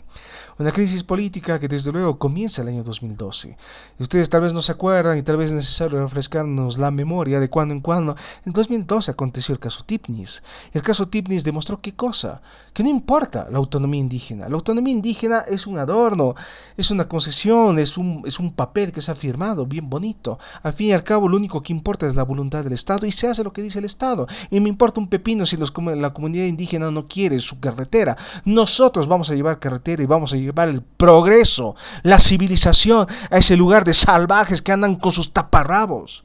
Una 0.57 0.71
crisis 0.71 1.03
política 1.03 1.59
que 1.59 1.67
desde 1.67 1.91
luego 1.91 2.17
comienza 2.17 2.61
el 2.61 2.69
año 2.69 2.81
2012. 2.81 3.57
ustedes 3.99 4.29
tal 4.29 4.39
vez 4.39 4.53
no 4.53 4.61
se 4.61 4.71
acuerdan 4.71 5.17
y 5.17 5.21
tal 5.21 5.35
vez 5.35 5.47
es 5.47 5.57
necesario 5.57 6.01
refrescarnos 6.01 6.77
la 6.77 6.91
memoria 6.91 7.41
de 7.41 7.49
cuando 7.49 7.73
en 7.73 7.81
cuando. 7.81 8.15
En 8.45 8.53
2012 8.53 9.11
aconteció 9.11 9.51
el 9.51 9.59
caso 9.59 9.83
Tipnis. 9.83 10.43
El 10.71 10.81
caso 10.81 11.09
Tipnis 11.09 11.43
demostró 11.43 11.81
qué 11.81 11.93
cosa? 11.93 12.41
Que 12.71 12.83
no 12.83 12.89
importa 12.89 13.49
la 13.51 13.57
autonomía 13.57 13.99
indígena. 13.99 14.47
La 14.47 14.55
autonomía 14.55 14.93
indígena 14.93 15.39
es 15.39 15.67
un 15.67 15.77
adorno, 15.77 16.35
es 16.77 16.89
una 16.89 17.09
concesión, 17.09 17.79
es 17.79 17.97
un, 17.97 18.23
es 18.25 18.39
un 18.39 18.53
papel 18.53 18.93
que 18.93 19.01
se 19.01 19.11
ha 19.11 19.15
firmado, 19.15 19.65
bien 19.65 19.89
bonito. 19.89 20.39
Al 20.63 20.71
fin 20.71 20.87
y 20.87 20.93
al 20.93 21.03
cabo 21.03 21.27
lo 21.27 21.35
único 21.35 21.61
que 21.61 21.73
importa 21.73 22.07
es 22.07 22.15
la 22.15 22.23
voluntad 22.23 22.63
del 22.63 22.71
Estado 22.71 23.05
y 23.05 23.11
se 23.11 23.27
hace 23.27 23.43
lo 23.43 23.51
que 23.51 23.61
dice 23.61 23.79
el 23.79 23.85
Estado. 23.85 24.04
Y 24.49 24.59
me 24.59 24.69
importa 24.69 24.99
un 24.99 25.07
pepino 25.07 25.45
si 25.45 25.57
la 25.57 26.13
comunidad 26.13 26.45
indígena 26.45 26.91
no 26.91 27.07
quiere 27.07 27.39
su 27.39 27.59
carretera. 27.59 28.17
Nosotros 28.43 29.07
vamos 29.07 29.29
a 29.29 29.35
llevar 29.35 29.59
carretera 29.59 30.03
y 30.03 30.05
vamos 30.05 30.33
a 30.33 30.37
llevar 30.37 30.69
el 30.69 30.81
progreso, 30.81 31.75
la 32.03 32.19
civilización 32.19 33.07
a 33.29 33.37
ese 33.37 33.55
lugar 33.55 33.83
de 33.83 33.93
salvajes 33.93 34.61
que 34.61 34.71
andan 34.71 34.95
con 34.95 35.11
sus 35.11 35.31
taparrabos. 35.31 36.24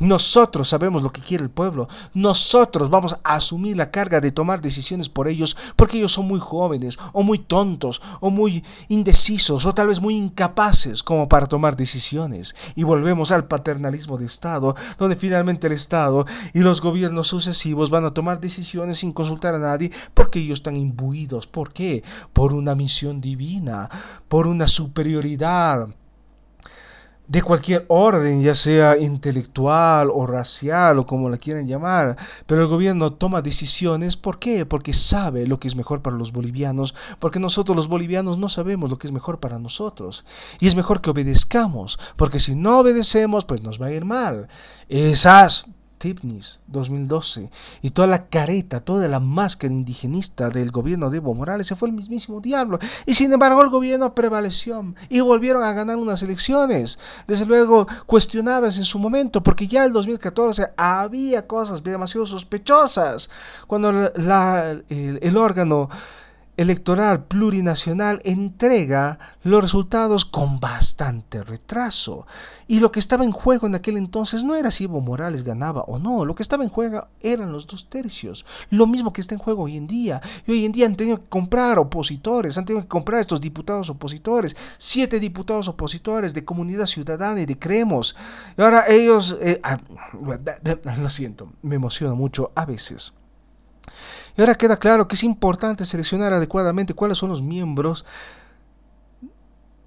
Nosotros 0.00 0.66
sabemos 0.68 1.02
lo 1.02 1.12
que 1.12 1.20
quiere 1.20 1.44
el 1.44 1.50
pueblo. 1.50 1.86
Nosotros 2.14 2.88
vamos 2.88 3.16
a 3.22 3.34
asumir 3.34 3.76
la 3.76 3.90
carga 3.90 4.20
de 4.20 4.32
tomar 4.32 4.62
decisiones 4.62 5.10
por 5.10 5.28
ellos 5.28 5.56
porque 5.76 5.98
ellos 5.98 6.12
son 6.12 6.26
muy 6.26 6.40
jóvenes 6.40 6.98
o 7.12 7.22
muy 7.22 7.38
tontos 7.38 8.00
o 8.20 8.30
muy 8.30 8.64
indecisos 8.88 9.66
o 9.66 9.74
tal 9.74 9.88
vez 9.88 10.00
muy 10.00 10.16
incapaces 10.16 11.02
como 11.02 11.28
para 11.28 11.46
tomar 11.46 11.76
decisiones. 11.76 12.56
Y 12.74 12.82
volvemos 12.82 13.30
al 13.30 13.46
paternalismo 13.46 14.16
de 14.16 14.24
Estado, 14.24 14.74
donde 14.96 15.16
finalmente 15.16 15.66
el 15.66 15.74
Estado 15.74 16.24
y 16.54 16.60
los 16.60 16.80
gobiernos 16.80 17.28
sucesivos 17.28 17.90
van 17.90 18.06
a 18.06 18.14
tomar 18.14 18.40
decisiones 18.40 18.98
sin 18.98 19.12
consultar 19.12 19.54
a 19.54 19.58
nadie 19.58 19.92
porque 20.14 20.38
ellos 20.38 20.60
están 20.60 20.76
imbuidos. 20.76 21.46
¿Por 21.46 21.74
qué? 21.74 22.02
Por 22.32 22.54
una 22.54 22.74
misión 22.74 23.20
divina, 23.20 23.90
por 24.28 24.46
una 24.46 24.66
superioridad 24.66 25.88
de 27.30 27.42
cualquier 27.42 27.84
orden, 27.86 28.42
ya 28.42 28.56
sea 28.56 28.98
intelectual 28.98 30.10
o 30.12 30.26
racial 30.26 30.98
o 30.98 31.06
como 31.06 31.30
la 31.30 31.36
quieran 31.36 31.68
llamar, 31.68 32.16
pero 32.44 32.62
el 32.62 32.66
gobierno 32.66 33.12
toma 33.12 33.40
decisiones, 33.40 34.16
¿por 34.16 34.40
qué? 34.40 34.66
Porque 34.66 34.92
sabe 34.92 35.46
lo 35.46 35.60
que 35.60 35.68
es 35.68 35.76
mejor 35.76 36.02
para 36.02 36.16
los 36.16 36.32
bolivianos, 36.32 36.92
porque 37.20 37.38
nosotros 37.38 37.76
los 37.76 37.86
bolivianos 37.86 38.36
no 38.36 38.48
sabemos 38.48 38.90
lo 38.90 38.98
que 38.98 39.06
es 39.06 39.12
mejor 39.12 39.38
para 39.38 39.60
nosotros. 39.60 40.24
Y 40.58 40.66
es 40.66 40.74
mejor 40.74 41.00
que 41.00 41.10
obedezcamos, 41.10 42.00
porque 42.16 42.40
si 42.40 42.56
no 42.56 42.80
obedecemos, 42.80 43.44
pues 43.44 43.62
nos 43.62 43.80
va 43.80 43.86
a 43.86 43.92
ir 43.92 44.04
mal. 44.04 44.48
Esas 44.88 45.66
Tipnis 46.00 46.60
2012 46.68 47.50
y 47.82 47.90
toda 47.90 48.08
la 48.08 48.26
careta, 48.28 48.80
toda 48.80 49.06
la 49.06 49.20
máscara 49.20 49.74
indigenista 49.74 50.48
del 50.48 50.70
gobierno 50.70 51.10
de 51.10 51.18
Evo 51.18 51.34
Morales 51.34 51.66
se 51.66 51.76
fue 51.76 51.90
el 51.90 51.94
mismísimo 51.94 52.40
diablo. 52.40 52.78
Y 53.04 53.12
sin 53.12 53.30
embargo 53.30 53.62
el 53.62 53.68
gobierno 53.68 54.14
prevaleció 54.14 54.94
y 55.10 55.20
volvieron 55.20 55.62
a 55.62 55.74
ganar 55.74 55.98
unas 55.98 56.22
elecciones, 56.22 56.98
desde 57.26 57.44
luego 57.44 57.86
cuestionadas 58.06 58.78
en 58.78 58.86
su 58.86 58.98
momento, 58.98 59.42
porque 59.42 59.68
ya 59.68 59.84
el 59.84 59.92
2014 59.92 60.70
había 60.74 61.46
cosas 61.46 61.84
demasiado 61.84 62.24
sospechosas 62.24 63.28
cuando 63.66 63.90
el 63.90 65.36
órgano 65.36 65.90
electoral 66.60 67.24
plurinacional 67.24 68.20
entrega 68.22 69.18
los 69.44 69.62
resultados 69.62 70.26
con 70.26 70.60
bastante 70.60 71.42
retraso. 71.42 72.26
Y 72.68 72.80
lo 72.80 72.92
que 72.92 73.00
estaba 73.00 73.24
en 73.24 73.32
juego 73.32 73.66
en 73.66 73.74
aquel 73.74 73.96
entonces 73.96 74.44
no 74.44 74.54
era 74.54 74.70
si 74.70 74.84
Evo 74.84 75.00
Morales 75.00 75.42
ganaba 75.42 75.80
o 75.82 75.98
no, 75.98 76.26
lo 76.26 76.34
que 76.34 76.42
estaba 76.42 76.62
en 76.62 76.68
juego 76.68 77.08
eran 77.22 77.50
los 77.50 77.66
dos 77.66 77.88
tercios. 77.88 78.44
Lo 78.68 78.86
mismo 78.86 79.10
que 79.10 79.22
está 79.22 79.34
en 79.34 79.40
juego 79.40 79.62
hoy 79.62 79.78
en 79.78 79.86
día. 79.86 80.20
Y 80.46 80.52
hoy 80.52 80.66
en 80.66 80.72
día 80.72 80.84
han 80.84 80.96
tenido 80.96 81.16
que 81.22 81.28
comprar 81.30 81.78
opositores, 81.78 82.58
han 82.58 82.66
tenido 82.66 82.82
que 82.82 82.88
comprar 82.88 83.22
estos 83.22 83.40
diputados 83.40 83.88
opositores, 83.88 84.54
siete 84.76 85.18
diputados 85.18 85.66
opositores 85.66 86.34
de 86.34 86.44
Comunidad 86.44 86.84
Ciudadana 86.84 87.40
y 87.40 87.46
de 87.46 87.58
Creemos. 87.58 88.14
Y 88.58 88.60
ahora 88.60 88.84
ellos, 88.86 89.38
eh, 89.40 89.60
ah, 89.62 89.78
lo 90.98 91.08
siento, 91.08 91.54
me 91.62 91.76
emociona 91.76 92.12
mucho 92.12 92.52
a 92.54 92.66
veces. 92.66 93.14
Y 94.40 94.42
ahora 94.42 94.54
queda 94.54 94.78
claro 94.78 95.06
que 95.06 95.16
es 95.16 95.24
importante 95.24 95.84
seleccionar 95.84 96.32
adecuadamente 96.32 96.94
cuáles 96.94 97.18
son 97.18 97.28
los 97.28 97.42
miembros 97.42 98.06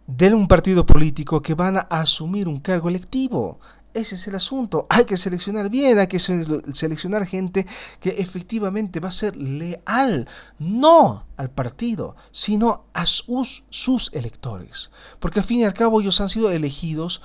de 0.06 0.32
un 0.32 0.48
partido 0.48 0.86
político 0.86 1.42
que 1.42 1.56
van 1.56 1.78
a 1.78 1.88
asumir 1.89 2.48
un 2.48 2.60
cargo 2.60 2.88
electivo. 2.88 3.60
Ese 3.96 4.13
es 4.13 4.28
el 4.28 4.36
asunto. 4.36 4.86
Hay 4.92 5.06
que 5.06 5.18
seleccionar 5.18 5.72
bien, 5.72 5.98
hay 5.98 6.06
que 6.06 6.20
seleccionar 6.20 7.26
gente 7.26 7.66
que 8.00 8.12
efectivamente 8.12 9.00
va 9.00 9.10
a 9.10 9.12
ser 9.12 9.36
leal, 9.36 10.30
no 10.60 11.26
al 11.36 11.50
partido, 11.50 12.16
sino 12.32 12.86
a 12.94 13.08
sus, 13.08 13.63
sus 13.72 14.13
electores. 14.13 14.92
Porque 15.20 15.39
al 15.39 15.46
fin 15.46 15.62
y 15.62 15.63
al 15.63 15.74
cabo 15.74 16.00
ellos 16.00 16.22
han 16.22 16.30
sido 16.30 16.52
elegidos 16.52 17.24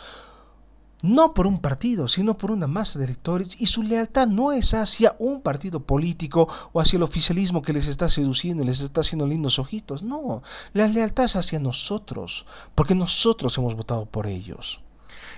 no 1.02 1.34
por 1.34 1.46
un 1.46 1.58
partido, 1.58 2.08
sino 2.08 2.36
por 2.36 2.50
una 2.50 2.66
masa 2.66 2.98
de 2.98 3.06
electores, 3.06 3.60
y 3.60 3.66
su 3.66 3.82
lealtad 3.82 4.28
no 4.28 4.52
es 4.52 4.74
hacia 4.74 5.16
un 5.18 5.42
partido 5.42 5.80
político 5.80 6.48
o 6.72 6.80
hacia 6.80 6.96
el 6.96 7.02
oficialismo 7.02 7.62
que 7.62 7.72
les 7.72 7.86
está 7.86 8.08
seduciendo 8.08 8.62
y 8.62 8.66
les 8.66 8.80
está 8.80 9.00
haciendo 9.00 9.26
lindos 9.26 9.58
ojitos, 9.58 10.02
no, 10.02 10.42
la 10.72 10.88
lealtad 10.88 11.24
es 11.24 11.36
hacia 11.36 11.60
nosotros, 11.60 12.46
porque 12.74 12.94
nosotros 12.94 13.56
hemos 13.58 13.74
votado 13.74 14.06
por 14.06 14.26
ellos. 14.26 14.80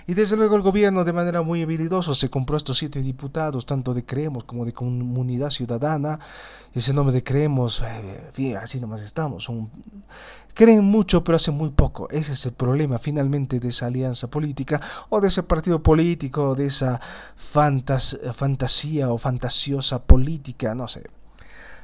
Y 0.06 0.14
desde 0.14 0.36
luego 0.36 0.56
el 0.56 0.62
gobierno 0.62 1.04
de 1.04 1.12
manera 1.12 1.42
muy 1.42 1.62
habilidosa 1.62 2.14
se 2.14 2.30
compró 2.30 2.56
estos 2.56 2.78
siete 2.78 3.00
diputados, 3.02 3.66
tanto 3.66 3.94
de 3.94 4.04
Creemos 4.04 4.44
como 4.44 4.64
de 4.64 4.72
Comunidad 4.72 5.50
Ciudadana. 5.50 6.18
Ese 6.74 6.94
nombre 6.94 7.12
de 7.12 7.22
Creemos, 7.22 7.82
eh, 8.36 8.56
así 8.56 8.80
nomás 8.80 9.02
estamos. 9.02 9.48
creen 10.54 10.84
mucho 10.84 11.22
pero 11.24 11.36
hacen 11.36 11.54
muy 11.54 11.70
poco. 11.70 12.08
Ese 12.10 12.32
es 12.32 12.46
el 12.46 12.52
problema 12.52 12.98
finalmente 12.98 13.60
de 13.60 13.68
esa 13.68 13.86
alianza 13.86 14.28
política 14.28 14.80
o 15.08 15.20
de 15.20 15.28
ese 15.28 15.42
partido 15.42 15.82
político, 15.82 16.54
de 16.54 16.66
esa 16.66 17.00
fantasía 17.36 19.10
o 19.10 19.18
fantasiosa 19.18 20.04
política, 20.04 20.74
no 20.74 20.88
sé. 20.88 21.19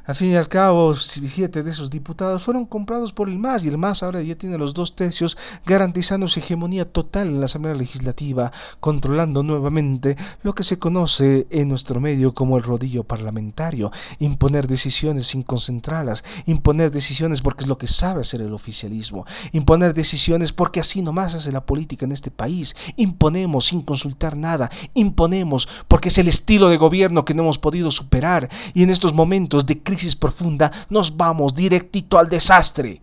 Al 0.06 0.14
fin 0.14 0.28
y 0.28 0.36
al 0.36 0.46
cabo, 0.46 0.94
siete 0.94 1.64
de 1.64 1.70
esos 1.70 1.90
diputados 1.90 2.44
fueron 2.44 2.64
comprados 2.64 3.12
por 3.12 3.28
el 3.28 3.40
MAS 3.40 3.64
y 3.64 3.68
el 3.68 3.76
MAS 3.76 4.04
ahora 4.04 4.22
ya 4.22 4.36
tiene 4.36 4.56
los 4.56 4.72
dos 4.72 4.94
tercios 4.94 5.36
garantizando 5.64 6.28
su 6.28 6.38
hegemonía 6.38 6.84
total 6.84 7.26
en 7.26 7.40
la 7.40 7.46
Asamblea 7.46 7.74
Legislativa, 7.74 8.52
controlando 8.78 9.42
nuevamente 9.42 10.16
lo 10.44 10.54
que 10.54 10.62
se 10.62 10.78
conoce 10.78 11.48
en 11.50 11.68
nuestro 11.68 11.98
medio 11.98 12.34
como 12.34 12.56
el 12.56 12.62
rodillo 12.62 13.02
parlamentario, 13.02 13.90
imponer 14.20 14.68
decisiones 14.68 15.26
sin 15.26 15.42
concentrarlas, 15.42 16.22
imponer 16.46 16.92
decisiones 16.92 17.40
porque 17.40 17.64
es 17.64 17.68
lo 17.68 17.76
que 17.76 17.88
sabe 17.88 18.20
hacer 18.20 18.42
el 18.42 18.54
oficialismo, 18.54 19.26
imponer 19.50 19.92
decisiones 19.92 20.52
porque 20.52 20.78
así 20.78 21.02
nomás 21.02 21.34
hace 21.34 21.50
la 21.50 21.66
política 21.66 22.04
en 22.04 22.12
este 22.12 22.30
país, 22.30 22.76
imponemos 22.94 23.64
sin 23.64 23.82
consultar 23.82 24.36
nada, 24.36 24.70
imponemos 24.94 25.68
porque 25.88 26.10
es 26.10 26.18
el 26.18 26.28
estilo 26.28 26.68
de 26.68 26.76
gobierno 26.76 27.24
que 27.24 27.34
no 27.34 27.42
hemos 27.42 27.58
podido 27.58 27.90
superar. 27.90 28.48
Y 28.72 28.84
en 28.84 28.90
estos 28.90 29.12
momentos 29.12 29.66
de 29.66 29.80
profunda, 30.16 30.70
nos 30.88 31.16
vamos 31.16 31.54
directito 31.54 32.18
al 32.18 32.28
desastre, 32.28 33.00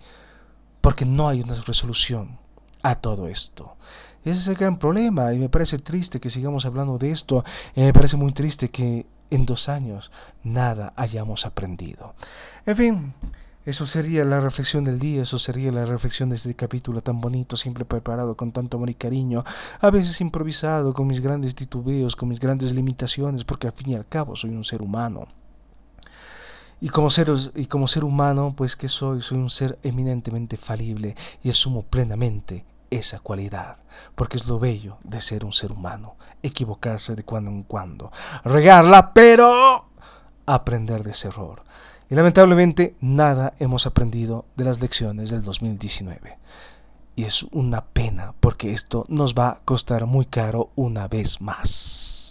porque 0.81 1.05
no 1.05 1.27
hay 1.27 1.41
una 1.41 1.55
resolución 1.55 2.37
a 2.83 2.95
todo 2.95 3.27
esto. 3.27 3.75
Ese 4.23 4.39
es 4.39 4.47
el 4.47 4.55
gran 4.55 4.77
problema 4.77 5.33
y 5.33 5.37
me 5.37 5.49
parece 5.49 5.79
triste 5.79 6.19
que 6.19 6.29
sigamos 6.29 6.65
hablando 6.65 6.97
de 6.97 7.11
esto. 7.11 7.43
Y 7.75 7.81
me 7.81 7.93
parece 7.93 8.15
muy 8.15 8.31
triste 8.31 8.69
que 8.69 9.05
en 9.29 9.45
dos 9.45 9.67
años 9.67 10.11
nada 10.43 10.93
hayamos 10.95 11.45
aprendido. 11.45 12.15
En 12.65 12.75
fin, 12.75 13.13
eso 13.65 13.85
sería 13.85 14.23
la 14.23 14.39
reflexión 14.39 14.83
del 14.83 14.99
día, 14.99 15.23
eso 15.23 15.39
sería 15.39 15.71
la 15.71 15.85
reflexión 15.85 16.29
de 16.29 16.35
este 16.35 16.53
capítulo 16.53 17.01
tan 17.01 17.19
bonito, 17.19 17.57
siempre 17.57 17.85
preparado 17.85 18.35
con 18.37 18.51
tanto 18.51 18.77
amor 18.77 18.89
y 18.89 18.95
cariño, 18.95 19.43
a 19.79 19.89
veces 19.89 20.21
improvisado, 20.21 20.93
con 20.93 21.07
mis 21.07 21.21
grandes 21.21 21.55
titubeos, 21.55 22.15
con 22.15 22.29
mis 22.29 22.39
grandes 22.39 22.73
limitaciones, 22.73 23.43
porque 23.43 23.67
al 23.67 23.73
fin 23.73 23.91
y 23.91 23.95
al 23.95 24.07
cabo 24.07 24.35
soy 24.35 24.51
un 24.51 24.63
ser 24.63 24.81
humano. 24.81 25.27
Y 26.83 26.89
como, 26.89 27.09
ser, 27.09 27.31
y 27.55 27.67
como 27.67 27.87
ser 27.87 28.03
humano, 28.03 28.53
pues 28.57 28.75
que 28.75 28.89
soy, 28.89 29.21
soy 29.21 29.37
un 29.37 29.49
ser 29.49 29.79
eminentemente 29.83 30.57
falible 30.57 31.15
y 31.41 31.49
asumo 31.49 31.83
plenamente 31.83 32.65
esa 32.91 33.19
cualidad, 33.19 33.77
porque 34.15 34.35
es 34.35 34.47
lo 34.47 34.59
bello 34.59 34.97
de 35.01 35.21
ser 35.21 35.45
un 35.45 35.53
ser 35.53 35.71
humano, 35.71 36.17
equivocarse 36.41 37.15
de 37.15 37.23
cuando 37.23 37.51
en 37.51 37.63
cuando, 37.63 38.11
regarla, 38.43 39.13
pero 39.13 39.85
aprender 40.45 41.03
de 41.03 41.11
ese 41.11 41.29
error. 41.29 41.63
Y 42.09 42.15
lamentablemente 42.15 42.97
nada 42.99 43.53
hemos 43.59 43.87
aprendido 43.87 44.43
de 44.57 44.65
las 44.65 44.81
lecciones 44.81 45.29
del 45.29 45.41
2019. 45.41 46.37
Y 47.15 47.23
es 47.23 47.43
una 47.53 47.85
pena 47.85 48.33
porque 48.41 48.73
esto 48.73 49.05
nos 49.07 49.35
va 49.35 49.51
a 49.51 49.59
costar 49.63 50.05
muy 50.05 50.25
caro 50.25 50.71
una 50.75 51.07
vez 51.07 51.39
más. 51.39 52.22